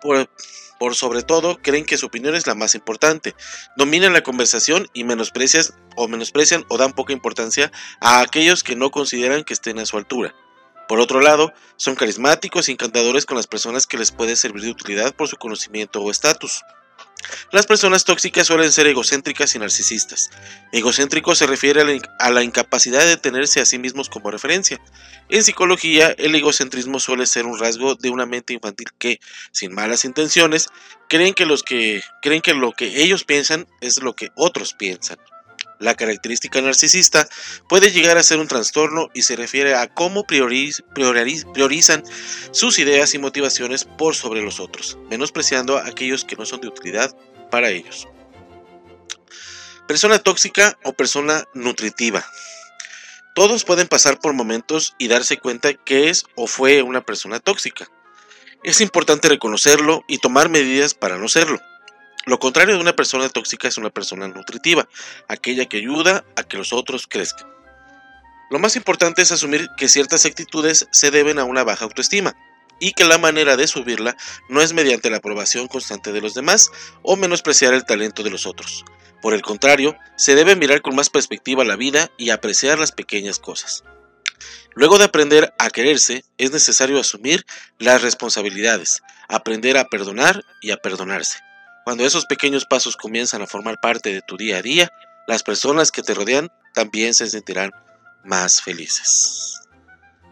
Por, 0.00 0.94
sobre 0.94 1.22
todo, 1.22 1.58
creen 1.62 1.84
que 1.84 1.98
su 1.98 2.06
opinión 2.06 2.34
es 2.34 2.46
la 2.46 2.54
más 2.54 2.74
importante. 2.74 3.34
Dominan 3.76 4.12
la 4.12 4.22
conversación 4.22 4.88
y 4.94 5.04
menosprecian 5.04 5.64
o 5.96 6.08
menosprecian 6.08 6.64
o 6.68 6.78
dan 6.78 6.92
poca 6.92 7.12
importancia 7.12 7.70
a 8.00 8.20
aquellos 8.20 8.62
que 8.62 8.76
no 8.76 8.90
consideran 8.90 9.44
que 9.44 9.52
estén 9.52 9.78
a 9.78 9.86
su 9.86 9.96
altura. 9.96 10.34
Por 10.88 10.98
otro 10.98 11.20
lado, 11.20 11.52
son 11.76 11.94
carismáticos 11.94 12.68
y 12.68 12.72
encantadores 12.72 13.24
con 13.24 13.36
las 13.36 13.46
personas 13.46 13.86
que 13.86 13.98
les 13.98 14.10
puede 14.10 14.34
servir 14.34 14.62
de 14.62 14.70
utilidad 14.70 15.14
por 15.14 15.28
su 15.28 15.36
conocimiento 15.36 16.02
o 16.02 16.10
estatus. 16.10 16.62
Las 17.52 17.66
personas 17.66 18.04
tóxicas 18.04 18.46
suelen 18.46 18.72
ser 18.72 18.86
egocéntricas 18.86 19.54
y 19.54 19.58
narcisistas. 19.58 20.30
Egocéntrico 20.72 21.34
se 21.34 21.46
refiere 21.46 22.00
a 22.18 22.30
la 22.30 22.42
incapacidad 22.42 23.04
de 23.04 23.16
tenerse 23.16 23.60
a 23.60 23.64
sí 23.64 23.78
mismos 23.78 24.08
como 24.08 24.30
referencia. 24.30 24.80
En 25.28 25.42
psicología, 25.42 26.14
el 26.18 26.34
egocentrismo 26.34 26.98
suele 26.98 27.26
ser 27.26 27.46
un 27.46 27.58
rasgo 27.58 27.94
de 27.94 28.10
una 28.10 28.26
mente 28.26 28.52
infantil 28.52 28.88
que, 28.98 29.20
sin 29.52 29.72
malas 29.72 30.04
intenciones, 30.04 30.68
creen 31.08 31.34
que, 31.34 31.46
los 31.46 31.62
que, 31.62 32.02
creen 32.22 32.42
que 32.42 32.54
lo 32.54 32.72
que 32.72 33.02
ellos 33.02 33.24
piensan 33.24 33.66
es 33.80 34.02
lo 34.02 34.14
que 34.14 34.30
otros 34.34 34.74
piensan. 34.74 35.18
La 35.78 35.94
característica 35.94 36.60
narcisista 36.60 37.28
puede 37.68 37.90
llegar 37.90 38.18
a 38.18 38.22
ser 38.22 38.38
un 38.38 38.48
trastorno 38.48 39.08
y 39.14 39.22
se 39.22 39.36
refiere 39.36 39.74
a 39.74 39.88
cómo 39.88 40.24
prioriz, 40.24 40.82
prioriz, 40.94 41.46
priorizan 41.54 42.04
sus 42.50 42.78
ideas 42.78 43.14
y 43.14 43.18
motivaciones 43.18 43.84
por 43.84 44.14
sobre 44.14 44.42
los 44.42 44.60
otros, 44.60 44.98
menospreciando 45.08 45.78
a 45.78 45.86
aquellos 45.86 46.24
que 46.24 46.36
no 46.36 46.44
son 46.44 46.60
de 46.60 46.68
utilidad 46.68 47.16
para 47.50 47.70
ellos. 47.70 48.08
Persona 49.88 50.18
tóxica 50.18 50.78
o 50.84 50.92
persona 50.92 51.44
nutritiva. 51.54 52.24
Todos 53.34 53.64
pueden 53.64 53.88
pasar 53.88 54.20
por 54.20 54.34
momentos 54.34 54.94
y 54.98 55.08
darse 55.08 55.38
cuenta 55.38 55.72
que 55.74 56.10
es 56.10 56.26
o 56.34 56.46
fue 56.46 56.82
una 56.82 57.00
persona 57.00 57.40
tóxica. 57.40 57.88
Es 58.62 58.80
importante 58.80 59.28
reconocerlo 59.28 60.04
y 60.06 60.18
tomar 60.18 60.50
medidas 60.50 60.94
para 60.94 61.16
no 61.16 61.28
serlo. 61.28 61.58
Lo 62.30 62.38
contrario 62.38 62.76
de 62.76 62.80
una 62.80 62.94
persona 62.94 63.28
tóxica 63.28 63.66
es 63.66 63.76
una 63.76 63.90
persona 63.90 64.28
nutritiva, 64.28 64.88
aquella 65.26 65.66
que 65.66 65.78
ayuda 65.78 66.24
a 66.36 66.44
que 66.44 66.58
los 66.58 66.72
otros 66.72 67.08
crezcan. 67.08 67.48
Lo 68.50 68.60
más 68.60 68.76
importante 68.76 69.20
es 69.20 69.32
asumir 69.32 69.66
que 69.76 69.88
ciertas 69.88 70.24
actitudes 70.26 70.86
se 70.92 71.10
deben 71.10 71.40
a 71.40 71.44
una 71.44 71.64
baja 71.64 71.86
autoestima 71.86 72.36
y 72.78 72.92
que 72.92 73.04
la 73.04 73.18
manera 73.18 73.56
de 73.56 73.66
subirla 73.66 74.16
no 74.48 74.62
es 74.62 74.74
mediante 74.74 75.10
la 75.10 75.16
aprobación 75.16 75.66
constante 75.66 76.12
de 76.12 76.20
los 76.20 76.34
demás 76.34 76.70
o 77.02 77.16
menospreciar 77.16 77.74
el 77.74 77.84
talento 77.84 78.22
de 78.22 78.30
los 78.30 78.46
otros. 78.46 78.84
Por 79.22 79.34
el 79.34 79.42
contrario, 79.42 79.96
se 80.16 80.36
debe 80.36 80.54
mirar 80.54 80.82
con 80.82 80.94
más 80.94 81.10
perspectiva 81.10 81.64
la 81.64 81.74
vida 81.74 82.12
y 82.16 82.30
apreciar 82.30 82.78
las 82.78 82.92
pequeñas 82.92 83.40
cosas. 83.40 83.82
Luego 84.76 84.98
de 84.98 85.04
aprender 85.06 85.52
a 85.58 85.68
quererse, 85.70 86.24
es 86.38 86.52
necesario 86.52 87.00
asumir 87.00 87.44
las 87.80 88.02
responsabilidades, 88.02 89.02
aprender 89.26 89.76
a 89.76 89.86
perdonar 89.86 90.44
y 90.62 90.70
a 90.70 90.76
perdonarse. 90.76 91.40
Cuando 91.90 92.06
esos 92.06 92.24
pequeños 92.24 92.66
pasos 92.66 92.96
comienzan 92.96 93.42
a 93.42 93.48
formar 93.48 93.80
parte 93.80 94.12
de 94.12 94.22
tu 94.22 94.36
día 94.36 94.58
a 94.58 94.62
día, 94.62 94.92
las 95.26 95.42
personas 95.42 95.90
que 95.90 96.04
te 96.04 96.14
rodean 96.14 96.48
también 96.72 97.14
se 97.14 97.28
sentirán 97.28 97.72
más 98.22 98.62
felices. 98.62 99.62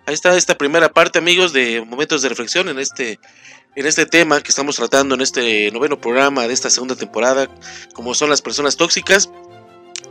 Ahí 0.06 0.14
está 0.14 0.36
esta 0.36 0.56
primera 0.56 0.88
parte, 0.88 1.18
amigos, 1.18 1.52
de 1.52 1.80
momentos 1.84 2.22
de 2.22 2.28
reflexión 2.28 2.68
en 2.68 2.78
este, 2.78 3.18
en 3.74 3.86
este 3.86 4.06
tema 4.06 4.40
que 4.40 4.50
estamos 4.50 4.76
tratando 4.76 5.16
en 5.16 5.20
este 5.20 5.72
noveno 5.72 6.00
programa 6.00 6.46
de 6.46 6.54
esta 6.54 6.70
segunda 6.70 6.94
temporada, 6.94 7.48
como 7.92 8.14
son 8.14 8.30
las 8.30 8.40
personas 8.40 8.76
tóxicas. 8.76 9.28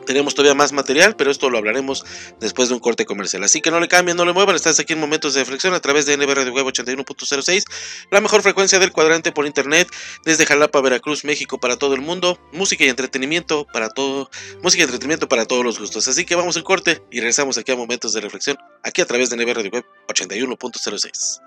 Tenemos 0.07 0.33
todavía 0.33 0.55
más 0.55 0.71
material, 0.71 1.15
pero 1.17 1.29
esto 1.29 1.49
lo 1.49 1.57
hablaremos 1.57 2.05
después 2.39 2.69
de 2.69 2.75
un 2.75 2.79
corte 2.79 3.05
comercial. 3.05 3.43
Así 3.43 3.61
que 3.61 3.69
no 3.69 3.79
le 3.79 3.89
cambien, 3.89 4.15
no 4.15 4.23
le 4.25 4.31
muevan. 4.31 4.55
Estás 4.55 4.79
aquí 4.79 4.93
en 4.93 4.99
Momentos 4.99 5.33
de 5.33 5.41
Reflexión 5.41 5.73
a 5.73 5.81
través 5.81 6.05
de 6.05 6.15
NB 6.15 6.33
Radio 6.33 6.53
Web 6.53 6.65
81.06, 6.67 7.65
la 8.09 8.21
mejor 8.21 8.41
frecuencia 8.41 8.79
del 8.79 8.93
cuadrante 8.93 9.33
por 9.33 9.45
internet, 9.45 9.89
desde 10.23 10.45
Jalapa, 10.45 10.79
Veracruz, 10.79 11.25
México, 11.25 11.59
para 11.59 11.77
todo 11.77 11.93
el 11.93 12.01
mundo. 12.01 12.39
Música 12.53 12.85
y 12.85 12.89
entretenimiento 12.89 13.67
para 13.71 13.89
todo, 13.89 14.29
música 14.63 14.81
y 14.81 14.85
entretenimiento 14.85 15.27
para 15.27 15.45
todos 15.45 15.65
los 15.65 15.77
gustos. 15.77 16.07
Así 16.07 16.25
que 16.25 16.35
vamos 16.35 16.55
en 16.55 16.63
corte 16.63 17.03
y 17.11 17.19
regresamos 17.19 17.57
aquí 17.57 17.73
a 17.73 17.75
Momentos 17.75 18.13
de 18.13 18.21
Reflexión, 18.21 18.57
aquí 18.83 19.01
a 19.01 19.05
través 19.05 19.29
de 19.29 19.35
NB 19.35 19.53
Radio 19.53 19.71
Web 19.71 19.85
81.06. 20.07 21.46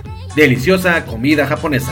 Deliciosa 0.35 1.03
comida 1.05 1.45
japonesa. 1.45 1.91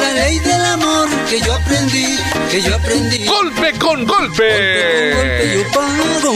la 0.01 0.13
ley 0.13 0.39
del 0.39 0.65
amor 0.65 1.09
que 1.29 1.39
yo 1.41 1.53
aprendí, 1.53 2.17
que 2.49 2.61
yo 2.61 2.75
aprendí. 2.75 3.25
Golpe 3.25 3.73
con 3.79 4.05
golpe. 4.05 5.13
Golpe 5.13 5.13
con 5.13 5.17
golpe 5.17 5.53
yo 5.53 5.63
pago, 5.71 6.35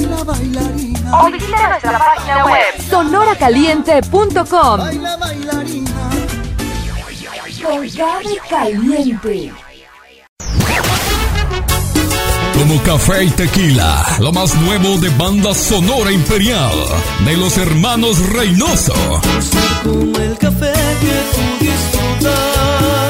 Baila 0.00 0.24
bailarina. 0.24 1.20
O 1.20 1.30
visita 1.30 1.68
nuestra 1.68 1.98
página 1.98 2.44
web 2.46 2.80
sonoracaliente.com. 2.88 4.78
Baila 4.78 5.16
bailarina. 5.16 5.90
Caliente. 8.48 9.52
Como 12.54 12.82
café 12.82 13.24
y 13.24 13.30
tequila, 13.30 14.06
lo 14.20 14.32
más 14.32 14.54
nuevo 14.54 14.96
de 14.98 15.10
banda 15.10 15.54
sonora 15.54 16.10
imperial 16.10 16.72
de 17.24 17.36
los 17.36 17.58
hermanos 17.58 18.18
Reynoso. 18.30 18.94
Como 19.82 20.16
el 20.18 20.38
café 20.38 20.72
que 21.00 21.22
tú 21.34 21.64
disfrutas, 21.64 23.09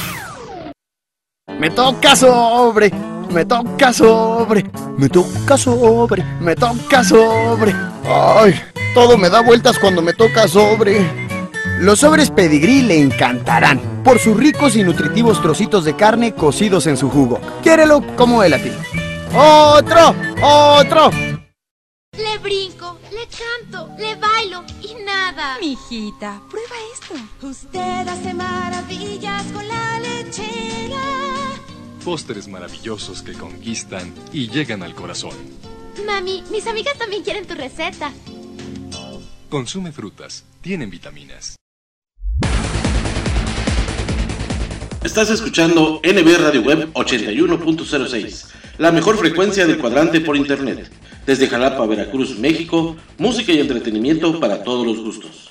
Me 1.61 1.69
toca 1.69 2.15
sobre, 2.15 2.91
me 3.29 3.45
toca 3.45 3.93
sobre, 3.93 4.65
me 4.97 5.07
toca 5.07 5.55
sobre, 5.55 6.23
me 6.39 6.55
toca 6.55 7.03
sobre. 7.03 7.71
Ay, 8.03 8.59
todo 8.95 9.15
me 9.15 9.29
da 9.29 9.41
vueltas 9.41 9.77
cuando 9.77 10.01
me 10.01 10.13
toca 10.13 10.47
sobre. 10.47 11.07
Los 11.77 11.99
sobres 11.99 12.31
pedigrí 12.31 12.81
le 12.81 12.99
encantarán 12.99 13.79
por 14.03 14.17
sus 14.17 14.35
ricos 14.35 14.75
y 14.75 14.83
nutritivos 14.83 15.39
trocitos 15.39 15.85
de 15.85 15.95
carne 15.95 16.33
cocidos 16.33 16.87
en 16.87 16.97
su 16.97 17.11
jugo. 17.11 17.39
Quiérelo 17.61 18.03
como 18.15 18.41
él 18.41 18.55
a 18.55 18.57
ti. 18.57 18.71
¡Otro! 19.31 20.15
¡Otro! 20.41 21.11
Le 22.13 22.39
brinco, 22.39 22.97
le 23.11 23.27
canto, 23.27 23.87
le 23.99 24.15
bailo 24.15 24.63
y 24.81 24.95
nada. 25.05 25.59
Mijita, 25.59 26.41
prueba 26.49 26.75
esto. 26.91 27.13
Usted 27.45 28.07
hace 28.07 28.33
maravillas 28.33 29.43
con 29.53 29.67
la 29.67 29.99
lechera. 29.99 31.40
Pósteres 32.03 32.47
maravillosos 32.47 33.21
que 33.21 33.33
conquistan 33.33 34.11
y 34.33 34.49
llegan 34.49 34.81
al 34.81 34.95
corazón. 34.95 35.35
Mami, 36.05 36.43
mis 36.51 36.65
amigas 36.65 36.97
también 36.97 37.23
quieren 37.23 37.45
tu 37.45 37.53
receta. 37.53 38.11
Consume 39.49 39.91
frutas, 39.91 40.43
tienen 40.61 40.89
vitaminas. 40.89 41.57
Estás 45.03 45.29
escuchando 45.29 45.99
NB 46.03 46.37
Radio 46.37 46.61
Web 46.61 46.93
81.06, 46.93 48.47
la 48.79 48.91
mejor 48.91 49.17
frecuencia 49.17 49.67
del 49.67 49.77
cuadrante 49.77 50.21
por 50.21 50.37
internet. 50.37 50.89
Desde 51.25 51.47
Jalapa, 51.47 51.85
Veracruz, 51.85 52.39
México, 52.39 52.95
música 53.19 53.51
y 53.51 53.59
entretenimiento 53.59 54.39
para 54.39 54.63
todos 54.63 54.87
los 54.87 54.99
gustos. 54.99 55.50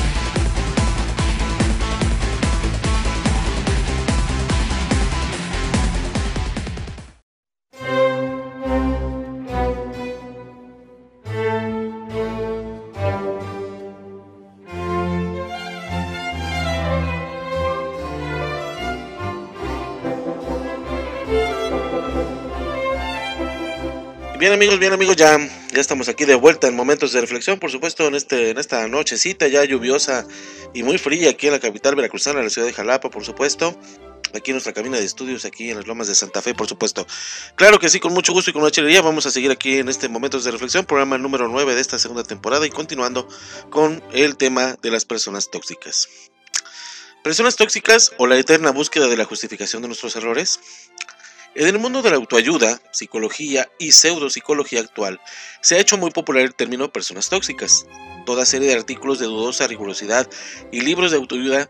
amigos, 24.61 24.77
bien 24.77 24.93
amigos, 24.93 25.15
ya, 25.15 25.39
ya 25.39 25.81
estamos 25.81 26.07
aquí 26.07 26.25
de 26.25 26.35
vuelta 26.35 26.67
en 26.67 26.75
momentos 26.75 27.11
de 27.13 27.19
reflexión, 27.19 27.57
por 27.57 27.71
supuesto, 27.71 28.05
en, 28.05 28.13
este, 28.13 28.51
en 28.51 28.59
esta 28.59 28.87
nochecita 28.87 29.47
ya 29.47 29.65
lluviosa 29.65 30.27
y 30.71 30.83
muy 30.83 30.99
fría 30.99 31.31
aquí 31.31 31.47
en 31.47 31.53
la 31.53 31.59
capital 31.59 31.95
veracruzana, 31.95 32.37
en 32.37 32.45
la 32.45 32.51
ciudad 32.51 32.67
de 32.67 32.73
Jalapa, 32.73 33.09
por 33.09 33.25
supuesto. 33.25 33.75
Aquí 34.35 34.51
en 34.51 34.53
nuestra 34.53 34.71
cabina 34.71 34.99
de 34.99 35.03
estudios, 35.03 35.45
aquí 35.45 35.71
en 35.71 35.77
las 35.77 35.87
lomas 35.87 36.09
de 36.09 36.13
Santa 36.13 36.43
Fe, 36.43 36.53
por 36.53 36.67
supuesto. 36.67 37.07
Claro 37.55 37.79
que 37.79 37.89
sí, 37.89 37.99
con 37.99 38.13
mucho 38.13 38.33
gusto 38.33 38.51
y 38.51 38.53
con 38.53 38.61
mucha 38.61 38.81
alegría. 38.81 39.01
Vamos 39.01 39.25
a 39.25 39.31
seguir 39.31 39.49
aquí 39.49 39.79
en 39.79 39.89
este 39.89 40.09
Momentos 40.09 40.43
de 40.43 40.51
Reflexión, 40.51 40.85
programa 40.85 41.17
número 41.17 41.47
9 41.47 41.73
de 41.73 41.81
esta 41.81 41.97
segunda 41.97 42.23
temporada 42.23 42.67
y 42.67 42.69
continuando 42.69 43.27
con 43.71 44.03
el 44.13 44.37
tema 44.37 44.77
de 44.83 44.91
las 44.91 45.05
personas 45.05 45.49
tóxicas. 45.49 46.07
¿Personas 47.23 47.55
tóxicas 47.55 48.13
o 48.17 48.25
la 48.25 48.37
eterna 48.37 48.71
búsqueda 48.71 49.07
de 49.07 49.15
la 49.15 49.25
justificación 49.25 49.81
de 49.81 49.87
nuestros 49.87 50.15
errores? 50.15 50.59
En 51.53 51.67
el 51.67 51.79
mundo 51.79 52.01
de 52.01 52.09
la 52.09 52.15
autoayuda, 52.15 52.79
psicología 52.91 53.69
y 53.77 53.91
pseudopsicología 53.91 54.79
actual, 54.79 55.19
se 55.59 55.75
ha 55.75 55.79
hecho 55.79 55.97
muy 55.97 56.09
popular 56.09 56.43
el 56.43 56.55
término 56.55 56.93
personas 56.93 57.27
tóxicas. 57.27 57.85
Toda 58.25 58.45
serie 58.45 58.69
de 58.69 58.75
artículos 58.75 59.19
de 59.19 59.25
dudosa 59.25 59.67
rigurosidad 59.67 60.29
y 60.71 60.79
libros 60.79 61.11
de 61.11 61.17
autoayuda 61.17 61.69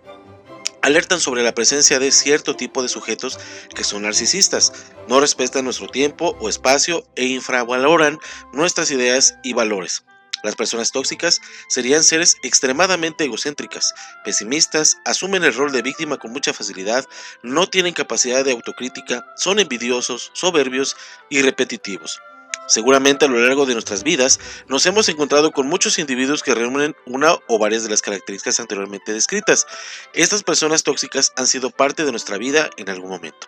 alertan 0.83 1.19
sobre 1.19 1.41
la 1.41 1.55
presencia 1.55 1.97
de 1.97 2.11
cierto 2.11 2.55
tipo 2.55 2.83
de 2.83 2.89
sujetos 2.89 3.39
que 3.73 3.83
son 3.83 4.03
narcisistas, 4.03 4.71
no 5.07 5.19
respetan 5.19 5.65
nuestro 5.65 5.87
tiempo 5.87 6.37
o 6.39 6.47
espacio 6.47 7.03
e 7.15 7.25
infravaloran 7.25 8.19
nuestras 8.53 8.91
ideas 8.91 9.35
y 9.43 9.53
valores. 9.53 10.03
Las 10.43 10.55
personas 10.55 10.91
tóxicas 10.91 11.41
serían 11.67 12.03
seres 12.03 12.37
extremadamente 12.43 13.25
egocéntricas, 13.25 13.93
pesimistas, 14.23 14.97
asumen 15.05 15.43
el 15.43 15.53
rol 15.53 15.71
de 15.71 15.81
víctima 15.81 16.17
con 16.17 16.31
mucha 16.31 16.53
facilidad, 16.53 17.05
no 17.43 17.67
tienen 17.67 17.93
capacidad 17.93 18.43
de 18.43 18.51
autocrítica, 18.51 19.25
son 19.35 19.59
envidiosos, 19.59 20.31
soberbios 20.33 20.95
y 21.29 21.41
repetitivos. 21.41 22.19
Seguramente 22.67 23.25
a 23.25 23.27
lo 23.27 23.39
largo 23.39 23.65
de 23.65 23.73
nuestras 23.73 24.03
vidas 24.03 24.39
nos 24.67 24.85
hemos 24.85 25.09
encontrado 25.09 25.51
con 25.51 25.67
muchos 25.67 25.99
individuos 25.99 26.41
que 26.41 26.55
reúnen 26.55 26.95
una 27.05 27.35
o 27.47 27.59
varias 27.59 27.83
de 27.83 27.89
las 27.89 28.01
características 28.01 28.59
anteriormente 28.59 29.11
descritas. 29.11 29.67
Estas 30.13 30.43
personas 30.43 30.83
tóxicas 30.83 31.33
han 31.35 31.47
sido 31.47 31.69
parte 31.69 32.05
de 32.05 32.11
nuestra 32.11 32.37
vida 32.37 32.69
en 32.77 32.89
algún 32.89 33.09
momento 33.09 33.47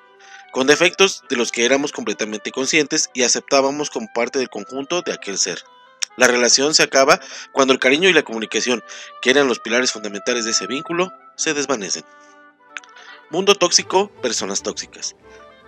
con 0.54 0.68
defectos 0.68 1.24
de 1.30 1.36
los 1.36 1.52
que 1.52 1.66
éramos 1.66 1.92
completamente 1.92 2.52
conscientes 2.52 3.10
y 3.16 3.24
aceptábamos 3.24 3.90
como 3.90 4.08
parte 4.14 4.38
del 4.38 4.50
conjunto 4.50 5.02
de 5.02 5.12
aquel 5.12 5.40
ser. 5.40 5.64
La 6.16 6.28
relación 6.28 6.74
se 6.74 6.84
acaba 6.84 7.20
cuando 7.52 7.74
el 7.74 7.80
cariño 7.80 8.10
y 8.10 8.14
la 8.14 8.24
comunicación, 8.24 8.84
que 9.22 9.32
eran 9.32 9.48
los 9.48 9.60
pilares 9.60 9.92
fundamentales 9.92 10.46
de 10.46 10.52
ese 10.52 10.68
vínculo, 10.68 11.12
se 11.36 11.54
desvanecen. 11.54 12.04
Mundo 13.30 13.56
tóxico, 13.56 14.10
personas 14.22 14.62
tóxicas. 14.62 15.16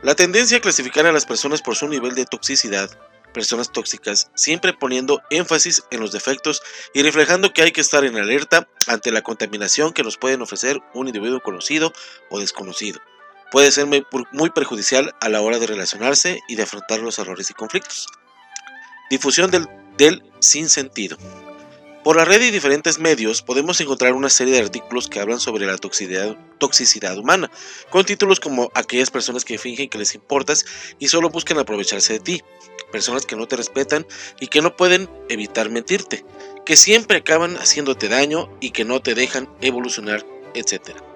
La 0.03 0.13
tendencia 0.13 0.58
a 0.58 0.62
clasificar 0.62 1.08
a 1.08 1.12
las 1.12 1.25
personas 1.25 1.62
por 1.62 1.75
su 1.75 1.88
nivel 1.88 2.13
de 2.13 2.25
toxicidad, 2.25 2.91
personas 3.34 3.71
tóxicas, 3.71 4.29
siempre 4.36 4.73
poniendo 4.73 5.21
énfasis 5.31 5.84
en 5.89 5.99
los 5.99 6.12
defectos 6.12 6.62
y 6.93 7.01
reflejando 7.01 7.53
que 7.53 7.63
hay 7.63 7.71
que 7.71 7.81
estar 7.81 8.05
en 8.05 8.15
alerta 8.15 8.67
ante 8.88 9.12
la 9.12 9.23
contaminación 9.23 9.93
que 9.93 10.03
nos 10.03 10.17
pueden 10.17 10.41
ofrecer 10.41 10.79
un 10.93 11.08
individuo 11.08 11.41
conocido 11.41 11.91
o 12.29 12.39
desconocido. 12.39 13.01
Puede 13.51 13.71
ser 13.71 13.88
muy 13.88 14.49
perjudicial 14.51 15.15
a 15.19 15.29
la 15.29 15.41
hora 15.41 15.60
de 15.60 15.67
relacionarse 15.67 16.41
y 16.47 16.55
de 16.55 16.63
afrontar 16.63 16.99
los 16.99 17.17
errores 17.19 17.49
y 17.49 17.53
conflictos. 17.53 18.08
Difusión 19.10 19.51
del, 19.51 19.67
del 19.97 20.23
sinsentido. 20.39 21.17
Por 22.05 22.17
la 22.17 22.25
red 22.25 22.39
y 22.39 22.51
diferentes 22.51 22.99
medios 22.99 23.41
podemos 23.41 23.81
encontrar 23.81 24.13
una 24.13 24.29
serie 24.29 24.53
de 24.53 24.60
artículos 24.60 25.10
que 25.10 25.19
hablan 25.19 25.39
sobre 25.39 25.65
la 25.65 25.79
toxicidad, 25.79 26.38
toxicidad, 26.60 27.17
humana, 27.17 27.49
con 27.89 28.05
títulos 28.05 28.39
como 28.39 28.69
aquellas 28.75 29.10
personas 29.10 29.43
que 29.43 29.58
fingen 29.58 29.89
que 29.89 29.97
les 29.97 30.13
importas 30.13 30.67
y 30.99 31.08
solo 31.08 31.31
buscan 31.31 31.58
aprovecharse 31.58 32.13
de 32.13 32.19
ti, 32.19 32.43
personas 32.91 33.25
que 33.25 33.36
no 33.36 33.47
te 33.47 33.55
respetan 33.55 34.05
y 34.39 34.49
que 34.49 34.62
no 34.62 34.75
pueden 34.75 35.10
evitar 35.29 35.71
mentirte, 35.71 36.23
que 36.63 36.75
siempre 36.75 37.17
acaban 37.17 37.58
haciéndote 37.58 38.08
daño 38.08 38.55
y 38.60 38.69
que 38.69 38.86
no 38.86 39.01
te 39.01 39.15
dejan 39.15 39.49
evolucionar, 39.62 40.23
etc. 40.53 41.14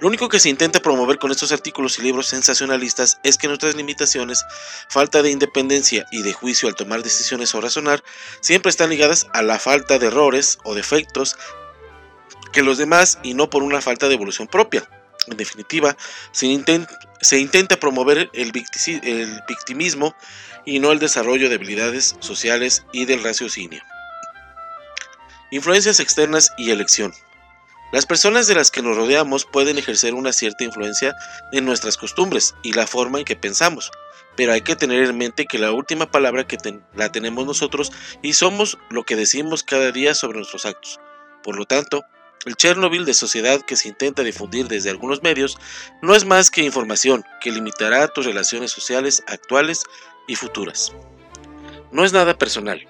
Lo 0.00 0.08
único 0.08 0.28
que 0.28 0.38
se 0.38 0.48
intenta 0.48 0.80
promover 0.80 1.18
con 1.18 1.30
estos 1.30 1.52
artículos 1.52 1.98
y 1.98 2.02
libros 2.02 2.28
sensacionalistas 2.28 3.18
es 3.24 3.36
que 3.36 3.48
nuestras 3.48 3.74
limitaciones, 3.74 4.44
falta 4.88 5.22
de 5.22 5.30
independencia 5.30 6.06
y 6.12 6.22
de 6.22 6.32
juicio 6.32 6.68
al 6.68 6.76
tomar 6.76 7.02
decisiones 7.02 7.54
o 7.54 7.60
razonar, 7.60 8.04
siempre 8.40 8.70
están 8.70 8.90
ligadas 8.90 9.26
a 9.32 9.42
la 9.42 9.58
falta 9.58 9.98
de 9.98 10.06
errores 10.06 10.58
o 10.64 10.74
defectos 10.74 11.36
que 12.52 12.62
los 12.62 12.78
demás 12.78 13.18
y 13.22 13.34
no 13.34 13.50
por 13.50 13.62
una 13.62 13.80
falta 13.80 14.08
de 14.08 14.14
evolución 14.14 14.48
propia. 14.48 14.88
En 15.26 15.36
definitiva, 15.36 15.96
se, 16.32 16.46
intenta, 16.46 17.76
promover 17.78 18.30
el, 18.32 18.52
el 19.02 19.42
victimismo 19.46 20.14
y 20.64 20.78
no 20.78 20.92
el 20.92 20.98
desarrollo 20.98 21.48
de 21.48 21.56
habilidades 21.56 22.16
sociales 22.20 22.84
y 22.92 23.04
del 23.04 23.22
raciocinio. 23.22 23.82
Influencias 25.50 26.00
externas 26.00 26.52
y 26.56 26.70
elección. 26.70 27.12
Las 27.90 28.04
personas 28.04 28.46
de 28.46 28.54
las 28.54 28.70
que 28.70 28.82
nos 28.82 28.96
rodeamos 28.96 29.46
pueden 29.46 29.78
ejercer 29.78 30.12
una 30.12 30.34
cierta 30.34 30.62
influencia 30.62 31.16
en 31.52 31.64
nuestras 31.64 31.96
costumbres 31.96 32.54
y 32.62 32.72
la 32.72 32.86
forma 32.86 33.18
en 33.18 33.24
que 33.24 33.34
pensamos, 33.34 33.90
pero 34.36 34.52
hay 34.52 34.60
que 34.60 34.76
tener 34.76 35.04
en 35.04 35.16
mente 35.16 35.46
que 35.46 35.58
la 35.58 35.72
última 35.72 36.10
palabra 36.10 36.46
que 36.46 36.58
la 36.94 37.10
tenemos 37.10 37.46
nosotros 37.46 37.90
y 38.20 38.34
somos 38.34 38.76
lo 38.90 39.04
que 39.04 39.16
decimos 39.16 39.62
cada 39.62 39.90
día 39.90 40.14
sobre 40.14 40.36
nuestros 40.36 40.66
actos. 40.66 41.00
Por 41.42 41.56
lo 41.56 41.64
tanto, 41.64 42.04
el 42.44 42.56
Chernobyl 42.56 43.06
de 43.06 43.14
sociedad 43.14 43.62
que 43.62 43.76
se 43.76 43.88
intenta 43.88 44.22
difundir 44.22 44.68
desde 44.68 44.90
algunos 44.90 45.22
medios 45.22 45.56
no 46.02 46.14
es 46.14 46.26
más 46.26 46.50
que 46.50 46.62
información 46.62 47.24
que 47.40 47.50
limitará 47.50 48.06
tus 48.08 48.26
relaciones 48.26 48.70
sociales 48.70 49.24
actuales 49.26 49.84
y 50.26 50.36
futuras. 50.36 50.92
No 51.90 52.04
es 52.04 52.12
nada 52.12 52.36
personal, 52.36 52.86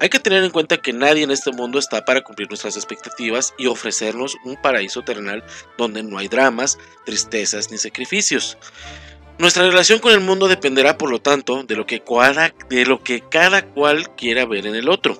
hay 0.00 0.08
que 0.08 0.18
tener 0.18 0.42
en 0.42 0.50
cuenta 0.50 0.78
que 0.78 0.94
nadie 0.94 1.22
en 1.22 1.30
este 1.30 1.52
mundo 1.52 1.78
está 1.78 2.04
para 2.06 2.22
cumplir 2.22 2.48
nuestras 2.48 2.76
expectativas 2.76 3.54
y 3.58 3.66
ofrecernos 3.66 4.34
un 4.44 4.56
paraíso 4.56 5.02
terrenal 5.02 5.44
donde 5.76 6.02
no 6.02 6.16
hay 6.16 6.26
dramas, 6.26 6.78
tristezas 7.04 7.70
ni 7.70 7.76
sacrificios. 7.76 8.56
Nuestra 9.38 9.62
relación 9.64 9.98
con 9.98 10.12
el 10.12 10.20
mundo 10.20 10.48
dependerá, 10.48 10.96
por 10.96 11.10
lo 11.10 11.20
tanto, 11.20 11.64
de 11.64 11.76
lo 11.76 11.86
que 11.86 12.00
cada, 12.00 12.54
de 12.70 12.86
lo 12.86 13.02
que 13.02 13.20
cada 13.20 13.64
cual 13.66 14.14
quiera 14.16 14.46
ver 14.46 14.66
en 14.66 14.74
el 14.74 14.88
otro. 14.88 15.18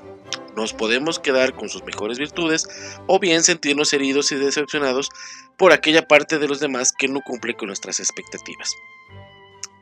Nos 0.57 0.73
podemos 0.73 1.19
quedar 1.19 1.55
con 1.55 1.69
sus 1.69 1.85
mejores 1.85 2.19
virtudes 2.19 2.67
o 3.07 3.19
bien 3.19 3.43
sentirnos 3.43 3.93
heridos 3.93 4.33
y 4.33 4.37
decepcionados 4.37 5.11
por 5.59 5.73
aquella 5.73 6.09
parte 6.09 6.39
de 6.39 6.49
los 6.49 6.59
demás 6.59 6.93
que 6.99 7.09
no 7.09 7.21
cumple 7.21 7.55
con 7.55 7.67
nuestras 7.69 8.01
expectativas. 8.01 8.75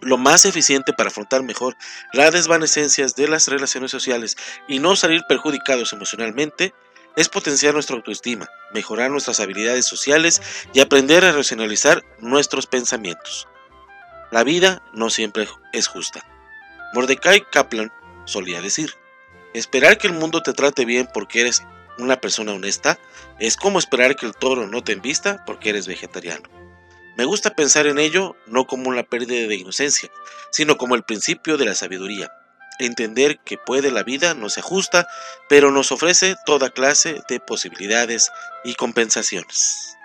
Lo 0.00 0.16
más 0.16 0.44
eficiente 0.44 0.92
para 0.92 1.08
afrontar 1.08 1.42
mejor 1.42 1.76
las 2.12 2.32
desvanecencias 2.32 3.16
de 3.16 3.28
las 3.28 3.48
relaciones 3.48 3.90
sociales 3.90 4.36
y 4.68 4.78
no 4.78 4.96
salir 4.96 5.22
perjudicados 5.28 5.92
emocionalmente 5.92 6.72
es 7.16 7.28
potenciar 7.28 7.74
nuestra 7.74 7.96
autoestima, 7.96 8.48
mejorar 8.72 9.10
nuestras 9.10 9.40
habilidades 9.40 9.86
sociales 9.86 10.40
y 10.72 10.80
aprender 10.80 11.24
a 11.24 11.32
racionalizar 11.32 12.04
nuestros 12.20 12.66
pensamientos. 12.66 13.48
La 14.30 14.44
vida 14.44 14.82
no 14.92 15.10
siempre 15.10 15.48
es 15.72 15.88
justa. 15.88 16.24
Mordecai 16.94 17.44
Kaplan 17.50 17.92
solía 18.24 18.60
decir, 18.60 18.94
esperar 19.52 19.98
que 19.98 20.06
el 20.06 20.12
mundo 20.12 20.42
te 20.42 20.52
trate 20.52 20.84
bien 20.84 21.08
porque 21.12 21.40
eres 21.40 21.62
una 21.98 22.20
persona 22.20 22.52
honesta 22.52 22.98
es 23.40 23.56
como 23.56 23.78
esperar 23.78 24.14
que 24.16 24.26
el 24.26 24.34
toro 24.34 24.66
no 24.66 24.82
te 24.82 24.92
envista 24.92 25.44
porque 25.44 25.70
eres 25.70 25.86
vegetariano. 25.86 26.48
Me 27.18 27.24
gusta 27.24 27.50
pensar 27.50 27.88
en 27.88 27.98
ello 27.98 28.36
no 28.46 28.68
como 28.68 28.88
una 28.88 29.02
pérdida 29.02 29.48
de 29.48 29.56
inocencia, 29.56 30.08
sino 30.52 30.78
como 30.78 30.94
el 30.94 31.02
principio 31.02 31.56
de 31.56 31.64
la 31.64 31.74
sabiduría. 31.74 32.30
Entender 32.78 33.40
que 33.40 33.58
puede 33.58 33.90
la 33.90 34.04
vida 34.04 34.34
no 34.34 34.48
se 34.48 34.60
ajusta, 34.60 35.08
pero 35.48 35.72
nos 35.72 35.90
ofrece 35.90 36.36
toda 36.46 36.70
clase 36.70 37.20
de 37.28 37.40
posibilidades 37.40 38.30
y 38.62 38.76
compensaciones. 38.76 39.97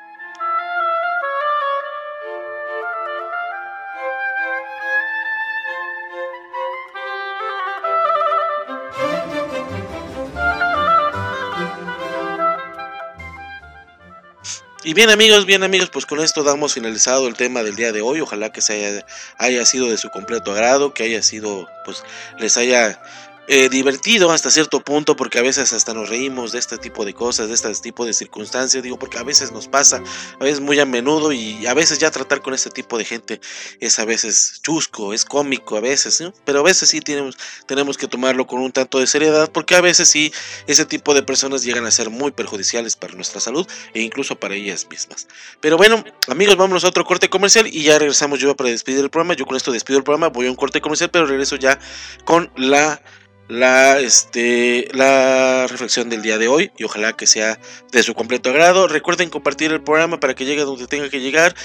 Y 14.86 14.94
bien 14.94 15.10
amigos, 15.10 15.46
bien 15.46 15.64
amigos, 15.64 15.90
pues 15.90 16.06
con 16.06 16.20
esto 16.20 16.44
damos 16.44 16.74
finalizado 16.74 17.30
el 17.30 17.36
tema 17.36 17.64
del 17.64 17.78
día 17.78 17.94
de 17.94 18.02
hoy. 18.02 18.20
Ojalá 18.20 18.52
que 18.52 18.60
se 18.60 18.74
haya, 18.74 19.06
haya 19.38 19.66
sido 19.66 19.90
de 19.90 19.98
su 19.98 20.10
completo 20.10 20.52
agrado, 20.52 20.94
que 20.94 21.04
haya 21.04 21.22
sido, 21.22 21.70
pues 21.86 22.04
les 22.38 22.58
haya 22.58 23.00
eh, 23.48 23.70
divertido 23.70 24.32
hasta 24.32 24.50
cierto 24.50 24.82
punto 24.82 25.16
porque 25.16 25.40
a 25.40 25.42
veces 25.42 25.74
hasta 25.74 25.94
nos 25.94 26.10
reímos 26.10 26.52
de 26.52 26.60
este 26.60 26.78
tipo 26.78 27.04
de 27.06 27.14
cosas, 27.14 27.50
de 27.50 27.54
este 27.54 27.74
tipo 27.76 28.06
de 28.06 28.14
circunstancias, 28.14 28.82
digo, 28.84 28.98
porque 28.98 29.18
a 29.18 29.24
veces 29.24 29.52
nos 29.52 29.68
pasa, 29.68 30.02
a 30.40 30.44
veces 30.44 30.62
muy 30.62 30.80
a 30.80 30.86
menudo 30.86 31.32
y 31.34 31.66
a 31.68 31.74
veces 31.74 32.00
ya 32.00 32.10
tratar 32.12 32.42
con 32.42 32.54
este 32.54 32.70
tipo 32.70 32.98
de 32.98 33.06
gente 33.06 33.42
es 33.80 34.00
a 34.00 34.06
veces 34.06 34.62
chusco, 34.64 35.14
es 35.14 35.26
cómico 35.26 35.78
a 35.78 35.82
veces, 35.82 36.24
pero 36.46 36.60
a 36.60 36.64
veces 36.64 36.90
sí 36.90 37.02
tenemos, 37.02 37.38
tenemos 37.66 37.98
que 37.98 38.08
tomarlo 38.08 38.48
con 38.48 38.62
un 38.62 38.72
tanto 38.72 39.00
de 39.00 39.08
seriedad 39.08 39.52
porque 39.52 39.76
a 39.76 39.82
veces 39.82 40.08
sí 40.08 40.32
ese 40.68 40.86
tipo 40.86 41.14
de 41.14 41.24
personas 41.24 41.64
llegan 41.64 41.86
a 41.86 41.92
ser 41.92 42.10
muy 42.10 42.32
perjudiciales 42.32 42.96
para 42.96 43.14
nuestra 43.14 43.42
salud 43.42 43.68
e 43.94 44.02
incluso 44.02 44.40
para 44.40 44.56
ellas 44.56 44.88
mismas. 44.90 45.28
Pero 45.60 45.78
bueno, 45.78 46.04
amigos, 46.28 46.56
vámonos 46.56 46.84
a 46.84 46.88
otro 46.88 47.06
corte 47.06 47.30
comercial 47.30 47.68
y 47.68 47.84
ya 47.84 48.00
regresamos 48.00 48.40
yo 48.40 48.56
para 48.56 48.70
despedir 48.70 49.00
el 49.00 49.10
programa. 49.10 49.34
Yo 49.34 49.46
con 49.46 49.58
esto 49.58 49.72
despido 49.72 49.98
el 49.98 50.04
programa, 50.04 50.30
voy 50.30 50.48
a 50.48 50.50
un 50.50 50.56
corte 50.56 50.82
comercial, 50.82 51.10
pero 51.12 51.26
regreso 51.26 51.56
ya 51.56 51.80
con 52.26 52.52
la 52.56 53.02
la, 53.48 54.00
este, 54.00 54.88
la 54.94 55.68
reflexión 55.68 56.10
del 56.10 56.22
día 56.22 56.38
de 56.38 56.48
hoy 56.48 56.72
y 56.78 56.84
ojalá 56.84 57.14
que 57.14 57.28
sea 57.28 57.60
de 57.92 58.04
su 58.04 58.14
completo 58.14 58.50
agrado. 58.50 58.88
Recuerden 58.88 59.30
compartir 59.30 59.72
el 59.72 59.82
programa 59.82 60.20
para 60.20 60.34
que 60.34 60.46
llegue 60.46 60.64
donde 60.64 60.88
tenga 60.88 61.10
que 61.10 61.20
llegar. 61.20 61.56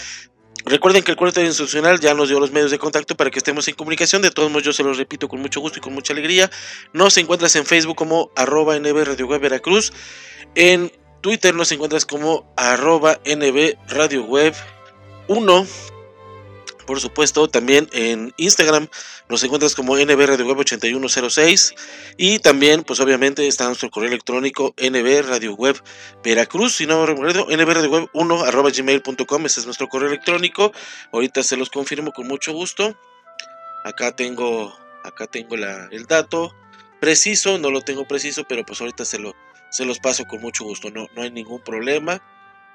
Recuerden 0.65 1.03
que 1.03 1.13
el 1.13 1.17
cuarto 1.17 1.41
institucional 1.41 2.01
ya 2.01 2.15
nos 2.15 2.29
dio 2.29 2.41
los 2.41 2.51
medios 2.51 2.71
de 2.71 2.79
contacto 2.79 3.17
para 3.17 3.31
que 3.31 3.39
estemos 3.39 3.67
en 3.69 3.75
comunicación. 3.75 4.23
De 4.23 4.31
todos 4.31 4.51
modos, 4.51 4.65
yo 4.65 4.73
se 4.73 4.83
los 4.83 4.99
repito 4.99 5.29
con 5.29 5.41
mucho 5.41 5.61
gusto 5.61 5.79
y 5.79 5.81
con 5.81 5.95
mucha 5.95 6.13
alegría. 6.13 6.51
Nos 6.93 7.17
encuentras 7.17 7.55
en 7.57 7.65
Facebook 7.65 7.97
como 7.97 8.31
arroba 8.37 8.79
NB 8.79 9.05
Radio 9.05 9.27
Web 9.27 9.41
Veracruz. 9.41 9.93
En 10.55 10.93
Twitter 11.21 11.55
nos 11.55 11.73
encuentras 11.73 12.05
como 12.05 12.53
arroba 12.57 13.21
NB 13.25 13.77
Radio 13.89 14.25
Web 14.25 14.55
1 15.29 15.67
por 16.89 17.01
supuesto, 17.01 17.49
también 17.49 17.87
en 17.93 18.33
Instagram 18.39 18.89
nos 19.29 19.45
encuentras 19.45 19.75
como 19.75 19.99
NB 19.99 20.25
Radio 20.25 20.47
Web 20.47 20.61
8106 20.61 21.75
y 22.17 22.39
también, 22.39 22.83
pues 22.83 22.99
obviamente, 23.01 23.47
está 23.47 23.67
nuestro 23.67 23.91
correo 23.91 24.09
electrónico 24.09 24.75
NB 24.79 25.29
Radio 25.29 25.53
Web 25.53 25.83
Veracruz, 26.25 26.77
si 26.77 26.87
no 26.87 27.01
me 27.01 27.07
recuerdo, 27.07 27.47
NB 27.51 27.69
Radio 27.75 27.91
Web 27.91 28.09
1 28.15 28.43
arroba 28.43 28.71
gmail.com, 28.71 29.45
ese 29.45 29.61
es 29.61 29.67
nuestro 29.67 29.89
correo 29.89 30.09
electrónico. 30.09 30.73
Ahorita 31.13 31.43
se 31.43 31.59
los 31.59 31.69
confirmo 31.69 32.11
con 32.13 32.27
mucho 32.27 32.55
gusto. 32.55 32.99
Acá 33.85 34.17
tengo, 34.17 34.75
acá 35.05 35.27
tengo 35.27 35.57
el 35.57 36.07
dato 36.07 36.55
preciso, 37.03 37.59
no 37.59 37.71
lo 37.71 37.83
tengo 37.83 38.09
preciso, 38.09 38.45
pero 38.49 38.65
pues 38.65 38.81
ahorita 38.81 39.05
se, 39.05 39.19
lo, 39.19 39.35
se 39.71 39.85
los 39.85 39.99
paso 39.99 40.25
con 40.25 40.41
mucho 40.41 40.65
gusto, 40.65 40.91
no, 40.91 41.07
no 41.15 41.21
hay 41.21 41.31
ningún 41.31 41.61
problema 41.61 42.23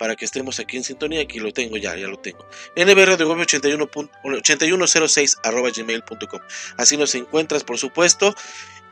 para 0.03 0.17
que 0.17 0.25
estemos 0.25 0.59
aquí 0.59 0.75
en 0.75 0.83
sintonía. 0.83 1.21
Aquí 1.21 1.39
lo 1.39 1.53
tengo 1.53 1.77
ya, 1.77 1.95
ya 1.95 2.09
lo 2.09 2.17
tengo. 2.17 2.45
NBR 2.75 3.15
de 3.15 3.23
81, 3.23 3.89
8106 4.21 5.37
arroba 5.43 5.69
gmail.com. 5.73 6.41
Así 6.75 6.97
nos 6.97 7.15
encuentras, 7.15 7.63
por 7.63 7.77
supuesto 7.77 8.35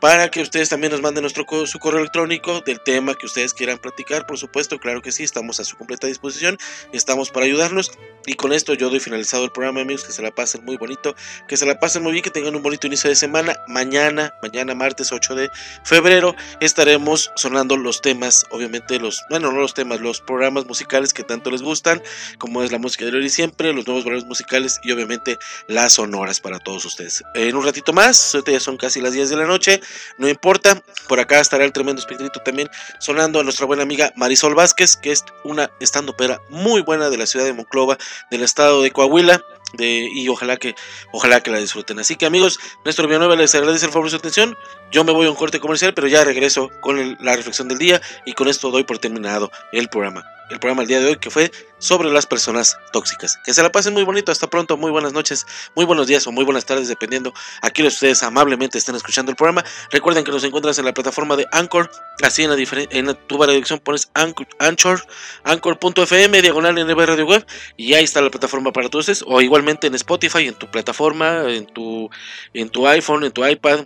para 0.01 0.31
que 0.31 0.41
ustedes 0.41 0.67
también 0.67 0.91
nos 0.91 1.01
manden 1.01 1.21
nuestro, 1.21 1.45
su 1.67 1.77
correo 1.77 1.99
electrónico 1.99 2.61
del 2.61 2.81
tema 2.81 3.13
que 3.13 3.27
ustedes 3.27 3.53
quieran 3.53 3.77
platicar. 3.77 4.25
Por 4.25 4.39
supuesto, 4.39 4.79
claro 4.79 5.01
que 5.03 5.11
sí, 5.11 5.23
estamos 5.23 5.59
a 5.59 5.63
su 5.63 5.77
completa 5.77 6.07
disposición, 6.07 6.57
estamos 6.91 7.29
para 7.29 7.45
ayudarnos. 7.45 7.91
Y 8.25 8.33
con 8.33 8.51
esto 8.51 8.73
yo 8.73 8.89
doy 8.89 8.99
finalizado 8.99 9.45
el 9.45 9.51
programa, 9.51 9.81
amigos, 9.81 10.03
que 10.03 10.11
se 10.11 10.21
la 10.21 10.31
pasen 10.31 10.65
muy 10.65 10.77
bonito, 10.77 11.15
que 11.47 11.55
se 11.55 11.65
la 11.65 11.79
pasen 11.79 12.01
muy 12.01 12.13
bien, 12.13 12.23
que 12.23 12.31
tengan 12.31 12.55
un 12.55 12.63
bonito 12.63 12.87
inicio 12.87 13.09
de 13.09 13.15
semana. 13.15 13.55
Mañana, 13.67 14.33
mañana 14.41 14.73
martes 14.73 15.11
8 15.11 15.35
de 15.35 15.49
febrero, 15.83 16.35
estaremos 16.59 17.31
sonando 17.35 17.77
los 17.77 18.01
temas, 18.01 18.45
obviamente 18.49 18.99
los, 18.99 19.23
bueno, 19.29 19.51
no 19.51 19.59
los 19.59 19.75
temas, 19.75 20.01
los 20.01 20.19
programas 20.21 20.65
musicales 20.65 21.13
que 21.13 21.23
tanto 21.23 21.51
les 21.51 21.61
gustan, 21.61 22.01
como 22.39 22.63
es 22.63 22.71
la 22.71 22.79
música 22.79 23.05
de 23.05 23.11
hoy 23.11 23.29
siempre, 23.29 23.71
los 23.71 23.85
nuevos 23.85 24.03
valores 24.03 24.25
musicales 24.25 24.79
y 24.83 24.91
obviamente 24.91 25.37
las 25.67 25.93
sonoras 25.93 26.39
para 26.39 26.57
todos 26.57 26.85
ustedes. 26.85 27.23
En 27.35 27.55
un 27.55 27.63
ratito 27.63 27.93
más, 27.93 28.35
ya 28.47 28.59
son 28.59 28.77
casi 28.77 28.99
las 28.99 29.13
10 29.13 29.29
de 29.29 29.35
la 29.35 29.45
noche, 29.45 29.81
no 30.17 30.27
importa, 30.27 30.81
por 31.07 31.19
acá 31.19 31.39
estará 31.39 31.65
el 31.65 31.71
tremendo 31.71 31.99
espíritu 31.99 32.39
también 32.43 32.69
sonando 32.99 33.39
a 33.39 33.43
nuestra 33.43 33.65
buena 33.65 33.83
amiga 33.83 34.13
Marisol 34.15 34.55
Vázquez, 34.55 34.95
que 34.95 35.11
es 35.11 35.23
una 35.43 35.71
estando 35.79 36.15
pera 36.15 36.41
muy 36.49 36.81
buena 36.81 37.09
de 37.09 37.17
la 37.17 37.25
ciudad 37.25 37.45
de 37.45 37.53
Monclova, 37.53 37.97
del 38.29 38.43
estado 38.43 38.81
de 38.81 38.91
Coahuila. 38.91 39.41
Y 39.79 40.27
ojalá 40.27 40.57
que 40.57 40.75
ojalá 41.13 41.39
que 41.41 41.49
la 41.49 41.57
disfruten. 41.57 41.97
Así 41.97 42.17
que 42.17 42.25
amigos, 42.25 42.59
Néstor 42.83 43.07
Villanueva 43.07 43.37
les 43.37 43.55
agradece 43.55 43.85
el 43.85 43.93
favor 43.93 44.07
de 44.07 44.11
su 44.11 44.17
atención. 44.17 44.57
Yo 44.91 45.05
me 45.05 45.13
voy 45.13 45.27
a 45.27 45.29
un 45.29 45.37
corte 45.37 45.61
comercial, 45.61 45.93
pero 45.93 46.07
ya 46.07 46.25
regreso 46.25 46.69
con 46.81 47.17
la 47.21 47.37
reflexión 47.37 47.69
del 47.69 47.77
día 47.77 48.01
y 48.25 48.33
con 48.33 48.49
esto 48.49 48.69
doy 48.69 48.83
por 48.83 48.99
terminado 48.99 49.49
el 49.71 49.87
programa 49.87 50.25
el 50.51 50.59
programa 50.59 50.81
el 50.83 50.87
día 50.87 50.99
de 50.99 51.07
hoy 51.07 51.15
que 51.17 51.29
fue 51.29 51.51
sobre 51.79 52.11
las 52.11 52.25
personas 52.25 52.77
tóxicas. 52.91 53.39
Que 53.43 53.53
se 53.53 53.63
la 53.63 53.71
pasen 53.71 53.93
muy 53.93 54.03
bonito, 54.03 54.31
hasta 54.31 54.49
pronto, 54.49 54.77
muy 54.77 54.91
buenas 54.91 55.13
noches, 55.13 55.45
muy 55.75 55.85
buenos 55.85 56.07
días 56.07 56.27
o 56.27 56.31
muy 56.31 56.45
buenas 56.45 56.65
tardes, 56.65 56.87
dependiendo 56.87 57.33
a 57.61 57.69
quién 57.69 57.87
ustedes 57.87 58.21
amablemente 58.23 58.77
estén 58.77 58.95
escuchando 58.95 59.31
el 59.31 59.35
programa. 59.35 59.63
Recuerden 59.91 60.23
que 60.23 60.31
nos 60.31 60.43
encuentras 60.43 60.77
en 60.77 60.85
la 60.85 60.93
plataforma 60.93 61.35
de 61.35 61.47
Anchor, 61.51 61.89
así 62.21 62.43
en, 62.43 62.49
la 62.49 62.57
en 62.91 63.15
tu 63.27 63.37
barra 63.37 63.51
de 63.51 63.55
dirección 63.55 63.79
pones 63.79 64.11
Anchor, 64.13 65.05
Anchor.fm, 65.43 66.41
diagonal 66.41 66.77
en 66.77 66.87
Radio 66.87 67.25
Web, 67.25 67.45
y 67.77 67.93
ahí 67.93 68.03
está 68.03 68.21
la 68.21 68.29
plataforma 68.29 68.71
para 68.71 68.89
todos 68.89 69.09
ustedes, 69.09 69.23
o 69.27 69.41
igualmente 69.41 69.87
en 69.87 69.95
Spotify, 69.95 70.47
en 70.47 70.55
tu 70.55 70.69
plataforma, 70.69 71.49
en 71.49 71.65
tu, 71.65 72.09
en 72.53 72.69
tu 72.69 72.87
iPhone, 72.87 73.23
en 73.23 73.31
tu 73.31 73.45
iPad 73.45 73.85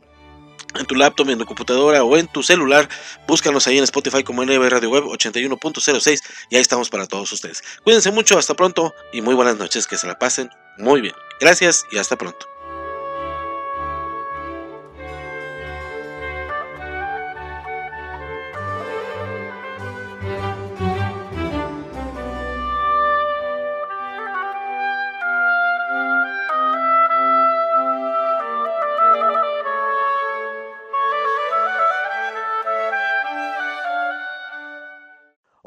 en 0.80 0.86
tu 0.86 0.96
laptop, 0.96 1.30
en 1.30 1.40
tu 1.40 1.46
computadora 1.46 2.04
o 2.04 2.18
en 2.18 2.28
tu 2.28 2.44
celular. 2.44 2.90
Búscanos 3.28 3.68
ahí 3.68 3.78
en 3.78 3.84
Spotify 3.84 4.24
como 4.24 4.44
NB 4.44 4.70
Radio 4.70 4.90
Web 4.90 5.04
81.06 5.06 6.22
y 6.50 6.56
ahí 6.56 6.62
estamos 6.62 6.90
para 6.90 7.08
todos 7.08 7.32
ustedes. 7.32 7.64
Cuídense 7.84 8.12
mucho, 8.12 8.38
hasta 8.38 8.54
pronto 8.54 8.94
y 9.14 9.22
muy 9.22 9.36
buenas 9.36 9.58
noches, 9.58 9.88
que 9.88 9.98
se 9.98 10.08
la 10.08 10.18
pasen 10.20 10.50
muy 10.78 11.02
bien. 11.02 11.16
Gracias 11.40 11.86
y 11.92 11.98
hasta 11.98 12.16
pronto. 12.16 12.55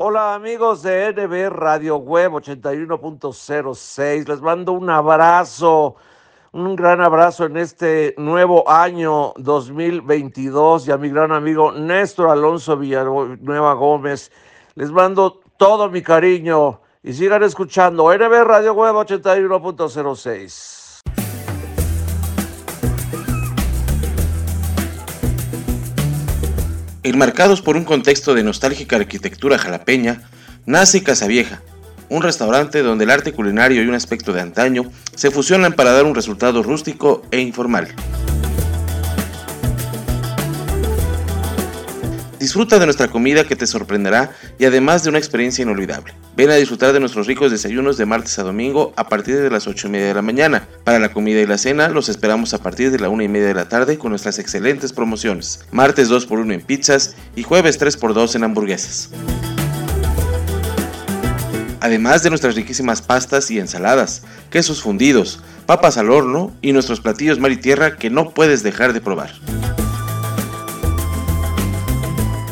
Hola 0.00 0.34
amigos 0.34 0.84
de 0.84 1.12
NB 1.12 1.50
Radio 1.50 1.96
Web 1.96 2.30
81.06, 2.34 4.28
les 4.28 4.40
mando 4.40 4.70
un 4.70 4.88
abrazo, 4.88 5.96
un 6.52 6.76
gran 6.76 7.00
abrazo 7.00 7.46
en 7.46 7.56
este 7.56 8.14
nuevo 8.16 8.70
año 8.70 9.32
2022 9.38 10.86
y 10.86 10.92
a 10.92 10.98
mi 10.98 11.08
gran 11.08 11.32
amigo 11.32 11.72
Néstor 11.72 12.30
Alonso 12.30 12.76
Villanueva 12.76 13.74
Gómez, 13.74 14.30
les 14.76 14.92
mando 14.92 15.40
todo 15.56 15.90
mi 15.90 16.00
cariño 16.00 16.80
y 17.02 17.12
sigan 17.12 17.42
escuchando 17.42 18.16
NB 18.16 18.44
Radio 18.44 18.74
Web 18.74 18.94
81.06. 18.94 20.78
Enmarcados 27.08 27.62
por 27.62 27.78
un 27.78 27.84
contexto 27.84 28.34
de 28.34 28.42
nostálgica 28.42 28.96
arquitectura 28.96 29.56
jalapeña, 29.56 30.28
nace 30.66 31.02
Casa 31.02 31.26
Vieja, 31.26 31.62
un 32.10 32.20
restaurante 32.20 32.82
donde 32.82 33.04
el 33.04 33.10
arte 33.10 33.32
culinario 33.32 33.82
y 33.82 33.86
un 33.86 33.94
aspecto 33.94 34.34
de 34.34 34.42
antaño 34.42 34.92
se 35.14 35.30
fusionan 35.30 35.72
para 35.72 35.92
dar 35.92 36.04
un 36.04 36.14
resultado 36.14 36.62
rústico 36.62 37.22
e 37.30 37.40
informal. 37.40 37.88
Disfruta 42.38 42.78
de 42.78 42.84
nuestra 42.84 43.08
comida 43.08 43.44
que 43.44 43.56
te 43.56 43.66
sorprenderá 43.66 44.30
y 44.58 44.64
además 44.64 45.02
de 45.02 45.08
una 45.08 45.18
experiencia 45.18 45.62
inolvidable. 45.62 46.14
Ven 46.36 46.50
a 46.50 46.54
disfrutar 46.54 46.92
de 46.92 47.00
nuestros 47.00 47.26
ricos 47.26 47.50
desayunos 47.50 47.96
de 47.96 48.06
martes 48.06 48.38
a 48.38 48.44
domingo 48.44 48.92
a 48.94 49.08
partir 49.08 49.40
de 49.40 49.50
las 49.50 49.66
8 49.66 49.88
y 49.88 49.90
media 49.90 50.06
de 50.06 50.14
la 50.14 50.22
mañana. 50.22 50.68
Para 50.84 51.00
la 51.00 51.12
comida 51.12 51.40
y 51.40 51.46
la 51.46 51.58
cena 51.58 51.88
los 51.88 52.08
esperamos 52.08 52.54
a 52.54 52.62
partir 52.62 52.92
de 52.92 53.00
la 53.00 53.08
1 53.08 53.24
y 53.24 53.28
media 53.28 53.48
de 53.48 53.54
la 53.54 53.68
tarde 53.68 53.98
con 53.98 54.10
nuestras 54.10 54.38
excelentes 54.38 54.92
promociones. 54.92 55.64
Martes 55.72 56.10
2x1 56.10 56.54
en 56.54 56.60
pizzas 56.60 57.16
y 57.34 57.42
jueves 57.42 57.80
3x2 57.80 58.36
en 58.36 58.44
hamburguesas. 58.44 59.10
Además 61.80 62.22
de 62.22 62.30
nuestras 62.30 62.54
riquísimas 62.54 63.02
pastas 63.02 63.50
y 63.50 63.58
ensaladas, 63.58 64.22
quesos 64.50 64.80
fundidos, 64.80 65.40
papas 65.66 65.96
al 65.96 66.10
horno 66.10 66.52
y 66.62 66.72
nuestros 66.72 67.00
platillos 67.00 67.40
mar 67.40 67.50
y 67.50 67.56
tierra 67.56 67.96
que 67.96 68.10
no 68.10 68.30
puedes 68.30 68.62
dejar 68.62 68.92
de 68.92 69.00
probar. 69.00 69.32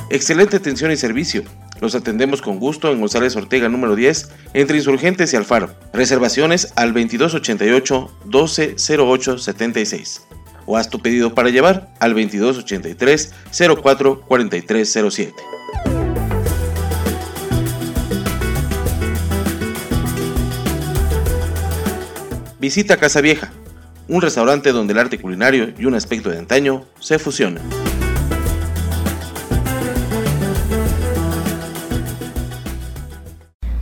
Excelente 0.08 0.56
atención 0.56 0.92
y 0.92 0.96
servicio. 0.96 1.42
Los 1.80 1.96
atendemos 1.96 2.40
con 2.40 2.60
gusto 2.60 2.92
en 2.92 3.00
González 3.00 3.34
Ortega 3.34 3.68
número 3.68 3.96
10, 3.96 4.30
entre 4.54 4.76
Insurgentes 4.76 5.32
y 5.32 5.36
Alfaro. 5.36 5.74
Reservaciones 5.92 6.72
al 6.76 6.94
2288 6.94 8.10
1208 8.24 9.38
76. 9.38 10.22
O 10.64 10.76
haz 10.76 10.90
tu 10.90 11.00
pedido 11.00 11.34
para 11.34 11.50
llevar 11.50 11.92
al 11.98 12.14
2283 12.14 13.32
04 13.82 14.20
4307. 14.22 15.34
Visita 22.60 22.96
Casa 22.96 23.20
Vieja, 23.20 23.52
un 24.08 24.22
restaurante 24.22 24.72
donde 24.72 24.92
el 24.92 24.98
arte 24.98 25.20
culinario 25.20 25.74
y 25.78 25.84
un 25.84 25.94
aspecto 25.94 26.30
de 26.30 26.38
antaño 26.38 26.84
se 27.00 27.18
fusionan. 27.18 27.62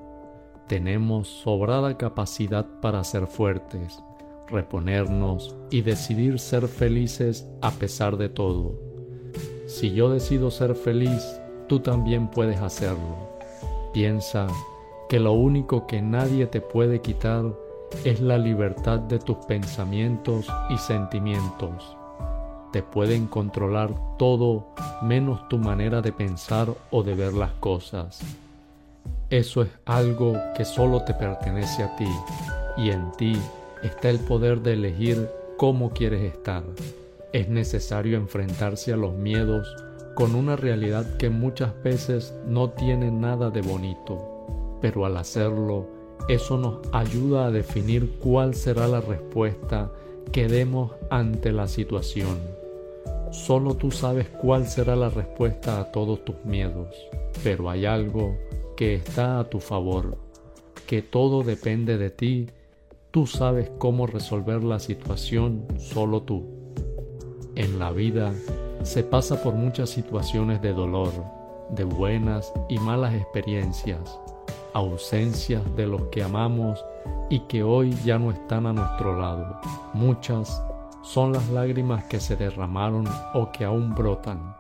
Tenemos 0.68 1.28
sobrada 1.28 1.98
capacidad 1.98 2.66
para 2.82 3.04
ser 3.04 3.28
fuertes, 3.28 4.02
reponernos 4.48 5.56
y 5.72 5.82
decidir 5.82 6.40
ser 6.40 6.68
felices 6.68 7.48
a 7.62 7.72
pesar 7.72 8.18
de 8.18 8.30
todo. 8.30 8.74
Si 9.68 9.92
yo 9.94 10.10
decido 10.10 10.52
ser 10.52 10.76
feliz, 10.76 11.40
tú 11.68 11.80
también 11.80 12.30
puedes 12.30 12.60
hacerlo. 12.60 13.30
Piensa 13.94 14.48
que 15.10 15.20
lo 15.20 15.34
único 15.34 15.88
que 15.88 16.02
nadie 16.02 16.46
te 16.48 16.62
puede 16.62 17.02
quitar 17.02 17.46
es 18.04 18.20
la 18.20 18.38
libertad 18.38 19.00
de 19.00 19.20
tus 19.20 19.38
pensamientos 19.46 20.48
y 20.70 20.78
sentimientos 20.78 21.96
te 22.76 22.84
pueden 22.84 23.28
controlar 23.28 23.92
todo 24.18 24.68
menos 25.02 25.48
tu 25.48 25.58
manera 25.58 26.02
de 26.02 26.12
pensar 26.12 26.68
o 26.92 27.04
de 27.04 27.16
ver 27.16 27.32
las 27.32 27.52
cosas. 27.54 28.20
Eso 29.30 29.62
es 29.62 29.70
algo 29.86 30.34
que 30.58 30.66
solo 30.66 31.02
te 31.04 31.14
pertenece 31.14 31.84
a 31.84 31.96
ti 31.96 32.10
y 32.76 32.90
en 32.90 33.14
ti 33.14 33.38
está 33.86 34.10
el 34.10 34.20
poder 34.20 34.62
de 34.62 34.74
elegir 34.74 35.30
cómo 35.58 35.92
quieres 35.92 36.22
estar. 36.22 36.64
Es 37.34 37.50
necesario 37.50 38.18
enfrentarse 38.18 38.94
a 38.94 38.98
los 38.98 39.14
miedos 39.14 39.68
con 40.16 40.36
una 40.36 40.56
realidad 40.56 41.18
que 41.18 41.30
muchas 41.30 41.72
veces 41.84 42.34
no 42.48 42.70
tiene 42.70 43.12
nada 43.12 43.50
de 43.50 43.62
bonito, 43.62 44.78
pero 44.82 45.06
al 45.06 45.18
hacerlo, 45.18 45.88
eso 46.30 46.58
nos 46.58 46.80
ayuda 46.94 47.48
a 47.48 47.52
definir 47.52 48.18
cuál 48.20 48.56
será 48.56 48.88
la 48.88 49.02
respuesta 49.02 49.92
que 50.32 50.48
demos 50.48 50.92
ante 51.10 51.52
la 51.52 51.68
situación. 51.68 52.40
Solo 53.32 53.76
tú 53.76 53.92
sabes 53.92 54.30
cuál 54.30 54.66
será 54.68 54.96
la 54.96 55.10
respuesta 55.10 55.80
a 55.80 55.92
todos 55.92 56.24
tus 56.24 56.44
miedos, 56.46 56.96
pero 57.44 57.70
hay 57.70 57.86
algo 57.86 58.38
que 58.78 58.96
está 58.96 59.40
a 59.40 59.50
tu 59.50 59.60
favor, 59.60 60.18
que 60.88 61.02
todo 61.02 61.44
depende 61.44 61.98
de 61.98 62.10
ti, 62.10 62.48
tú 63.16 63.26
sabes 63.26 63.72
cómo 63.78 64.08
resolver 64.08 64.62
la 64.62 64.78
situación, 64.78 65.66
solo 65.78 66.24
tú. 66.24 66.44
En 67.56 67.80
la 67.80 67.92
vida 67.92 68.34
se 68.84 69.04
pasa 69.04 69.42
por 69.42 69.54
muchas 69.54 69.90
situaciones 69.90 70.62
de 70.62 70.74
dolor, 70.74 71.14
de 71.70 71.86
buenas 71.86 72.52
y 72.68 72.78
malas 72.78 73.14
experiencias, 73.14 74.20
ausencias 74.74 75.62
de 75.78 75.88
los 75.88 76.02
que 76.12 76.24
amamos 76.24 76.84
y 77.30 77.40
que 77.48 77.64
hoy 77.64 77.96
ya 78.04 78.20
no 78.20 78.32
están 78.32 78.66
a 78.66 78.74
nuestro 78.74 79.18
lado, 79.18 79.62
muchas 79.94 80.62
son 81.02 81.32
las 81.32 81.48
lágrimas 81.52 82.04
que 82.04 82.20
se 82.20 82.36
derramaron 82.36 83.08
o 83.34 83.50
que 83.50 83.64
aún 83.64 83.96
brotan. 83.96 84.58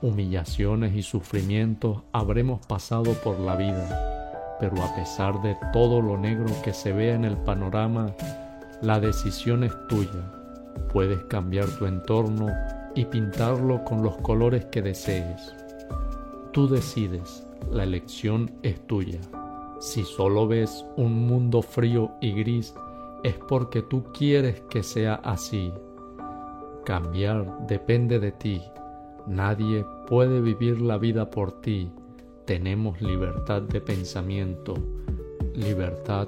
humillaciones 0.00 0.94
y 0.94 1.02
sufrimientos 1.02 1.98
habremos 2.12 2.64
pasado 2.66 3.12
por 3.22 3.38
la 3.38 3.56
vida, 3.56 4.19
pero 4.60 4.82
a 4.82 4.94
pesar 4.94 5.40
de 5.40 5.56
todo 5.72 6.02
lo 6.02 6.18
negro 6.18 6.54
que 6.62 6.72
se 6.72 6.92
vea 6.92 7.14
en 7.14 7.24
el 7.24 7.36
panorama, 7.38 8.14
la 8.82 9.00
decisión 9.00 9.64
es 9.64 9.72
tuya. 9.88 10.30
Puedes 10.92 11.24
cambiar 11.24 11.66
tu 11.78 11.86
entorno 11.86 12.48
y 12.94 13.04
pintarlo 13.06 13.82
con 13.84 14.02
los 14.02 14.16
colores 14.18 14.66
que 14.66 14.82
desees. 14.82 15.54
Tú 16.52 16.68
decides, 16.68 17.46
la 17.70 17.84
elección 17.84 18.50
es 18.62 18.86
tuya. 18.86 19.20
Si 19.80 20.04
solo 20.04 20.46
ves 20.46 20.84
un 20.96 21.26
mundo 21.26 21.62
frío 21.62 22.10
y 22.20 22.32
gris, 22.32 22.74
es 23.22 23.36
porque 23.48 23.82
tú 23.82 24.04
quieres 24.12 24.60
que 24.68 24.82
sea 24.82 25.14
así. 25.24 25.72
Cambiar 26.84 27.66
depende 27.66 28.18
de 28.18 28.32
ti. 28.32 28.62
Nadie 29.26 29.84
puede 30.06 30.40
vivir 30.40 30.80
la 30.80 30.98
vida 30.98 31.30
por 31.30 31.60
ti. 31.60 31.90
Tenemos 32.50 33.00
libertad 33.00 33.62
de 33.62 33.80
pensamiento, 33.80 34.74
libertad 35.54 36.26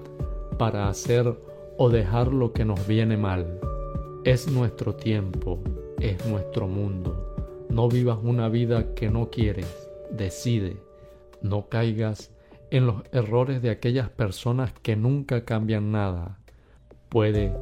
para 0.57 0.89
hacer 0.89 1.37
o 1.79 1.91
dejar 1.91 2.29
lo 2.29 2.53
que 2.53 2.64
nos 2.64 2.87
viene 2.87 3.16
mal. 3.16 3.59
Es 4.23 4.47
nuestro 4.47 4.95
tiempo, 4.95 5.59
es 5.99 6.25
nuestro 6.25 6.68
mundo. 6.68 7.66
No 7.70 7.89
vivas 7.89 8.18
una 8.23 8.49
vida 8.49 8.95
que 8.95 9.11
no 9.11 9.31
quieres. 9.31 9.66
Decide. 10.12 10.77
No 11.41 11.68
caigas 11.68 12.31
en 12.70 12.87
los 12.87 13.03
errores 13.11 13.61
de 13.61 13.70
aquellas 13.70 14.09
personas 14.09 14.73
que 14.81 14.95
nunca 14.95 15.45
cambian 15.45 15.91
nada. 15.91 16.39
Puede 17.09 17.53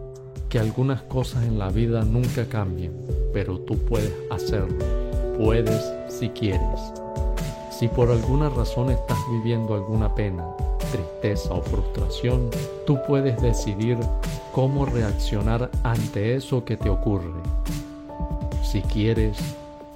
que 0.50 0.58
algunas 0.58 1.00
cosas 1.00 1.46
en 1.46 1.58
la 1.58 1.70
vida 1.70 2.04
nunca 2.04 2.46
cambien, 2.46 2.92
pero 3.32 3.58
tú 3.58 3.78
puedes 3.86 4.14
hacerlo. 4.30 4.76
Puedes 5.38 5.94
si 6.08 6.28
quieres. 6.28 6.92
Si 7.80 7.88
por 7.88 8.10
alguna 8.10 8.50
razón 8.50 8.90
estás 8.90 9.16
viviendo 9.30 9.72
alguna 9.72 10.14
pena, 10.14 10.46
tristeza 10.92 11.54
o 11.54 11.62
frustración, 11.62 12.50
tú 12.86 12.98
puedes 13.08 13.40
decidir 13.40 13.96
cómo 14.52 14.84
reaccionar 14.84 15.70
ante 15.82 16.34
eso 16.34 16.62
que 16.62 16.76
te 16.76 16.90
ocurre. 16.90 17.32
Si 18.70 18.82
quieres, 18.82 19.38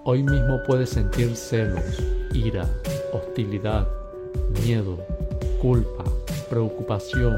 hoy 0.05 0.23
mismo 0.23 0.61
puedes 0.67 0.89
sentir 0.89 1.37
celos, 1.37 1.85
ira, 2.33 2.67
hostilidad, 3.13 3.87
miedo, 4.65 4.97
culpa, 5.61 6.05
preocupación, 6.49 7.37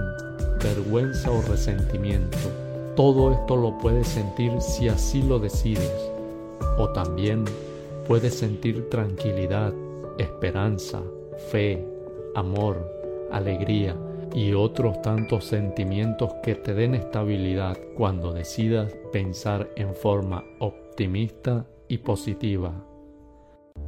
vergüenza 0.63 1.29
o 1.29 1.43
resentimiento. 1.43 2.39
Todo 2.95 3.33
esto 3.33 3.57
lo 3.57 3.77
puedes 3.79 4.07
sentir 4.07 4.53
si 4.61 4.89
así 4.89 5.23
lo 5.23 5.41
decides. 5.41 6.09
O 6.79 6.89
también 6.91 7.45
puedes 8.07 8.39
sentir 8.39 8.89
tranquilidad, 8.91 9.73
esperanza, 10.19 11.03
fe, 11.51 11.85
amor, 12.35 13.29
alegría 13.31 13.97
y 14.35 14.53
otros 14.53 15.01
tantos 15.03 15.45
sentimientos 15.45 16.33
que 16.43 16.55
te 16.55 16.75
den 16.75 16.95
estabilidad 16.95 17.79
cuando 17.97 18.33
decidas 18.33 18.93
pensar 19.13 19.71
en 19.77 19.95
forma 19.95 20.45
optimista 20.59 21.67
y 21.89 21.99
positiva. 21.99 22.73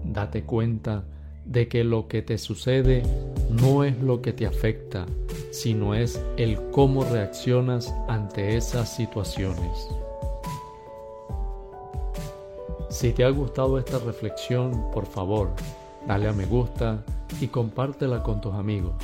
Date 0.05 0.45
cuenta 0.45 1.05
de 1.45 1.69
que 1.69 1.83
lo 1.85 2.09
que 2.09 2.23
te 2.23 2.39
sucede 2.39 3.03
no 3.51 3.85
es 3.85 3.99
lo 4.01 4.21
que 4.21 4.33
te 4.33 4.47
afecta, 4.47 5.07
sino 5.51 5.95
es 5.95 6.23
el 6.37 6.71
cómo 6.71 7.05
reaccionas 7.05 7.95
ante 8.07 8.57
esas 8.57 8.95
situaciones. 8.95 9.89
Si 12.91 13.13
te 13.13 13.25
ha 13.25 13.31
gustado 13.31 13.79
esta 13.79 13.99
reflexión, 13.99 14.91
por 14.93 15.07
favor, 15.07 15.51
dale 16.09 16.27
a 16.27 16.33
me 16.33 16.47
gusta 16.47 17.05
y 17.39 17.49
compártela 17.49 18.23
con 18.23 18.41
tus 18.41 18.55
amigos. 18.55 18.95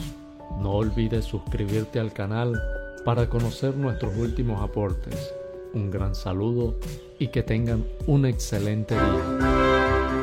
No 0.59 0.73
olvides 0.73 1.27
suscribirte 1.27 2.01
al 2.01 2.15
canal 2.15 2.59
para 3.05 3.29
conocer 3.29 3.77
nuestros 3.77 4.17
últimos 4.17 4.63
aportes. 4.63 5.35
Un 5.75 5.91
gran 5.91 6.15
saludo 6.15 6.77
y 7.19 7.29
que 7.29 7.43
tengan 7.43 7.85
un 8.07 8.25
excelente 8.25 8.95
día. 8.95 10.15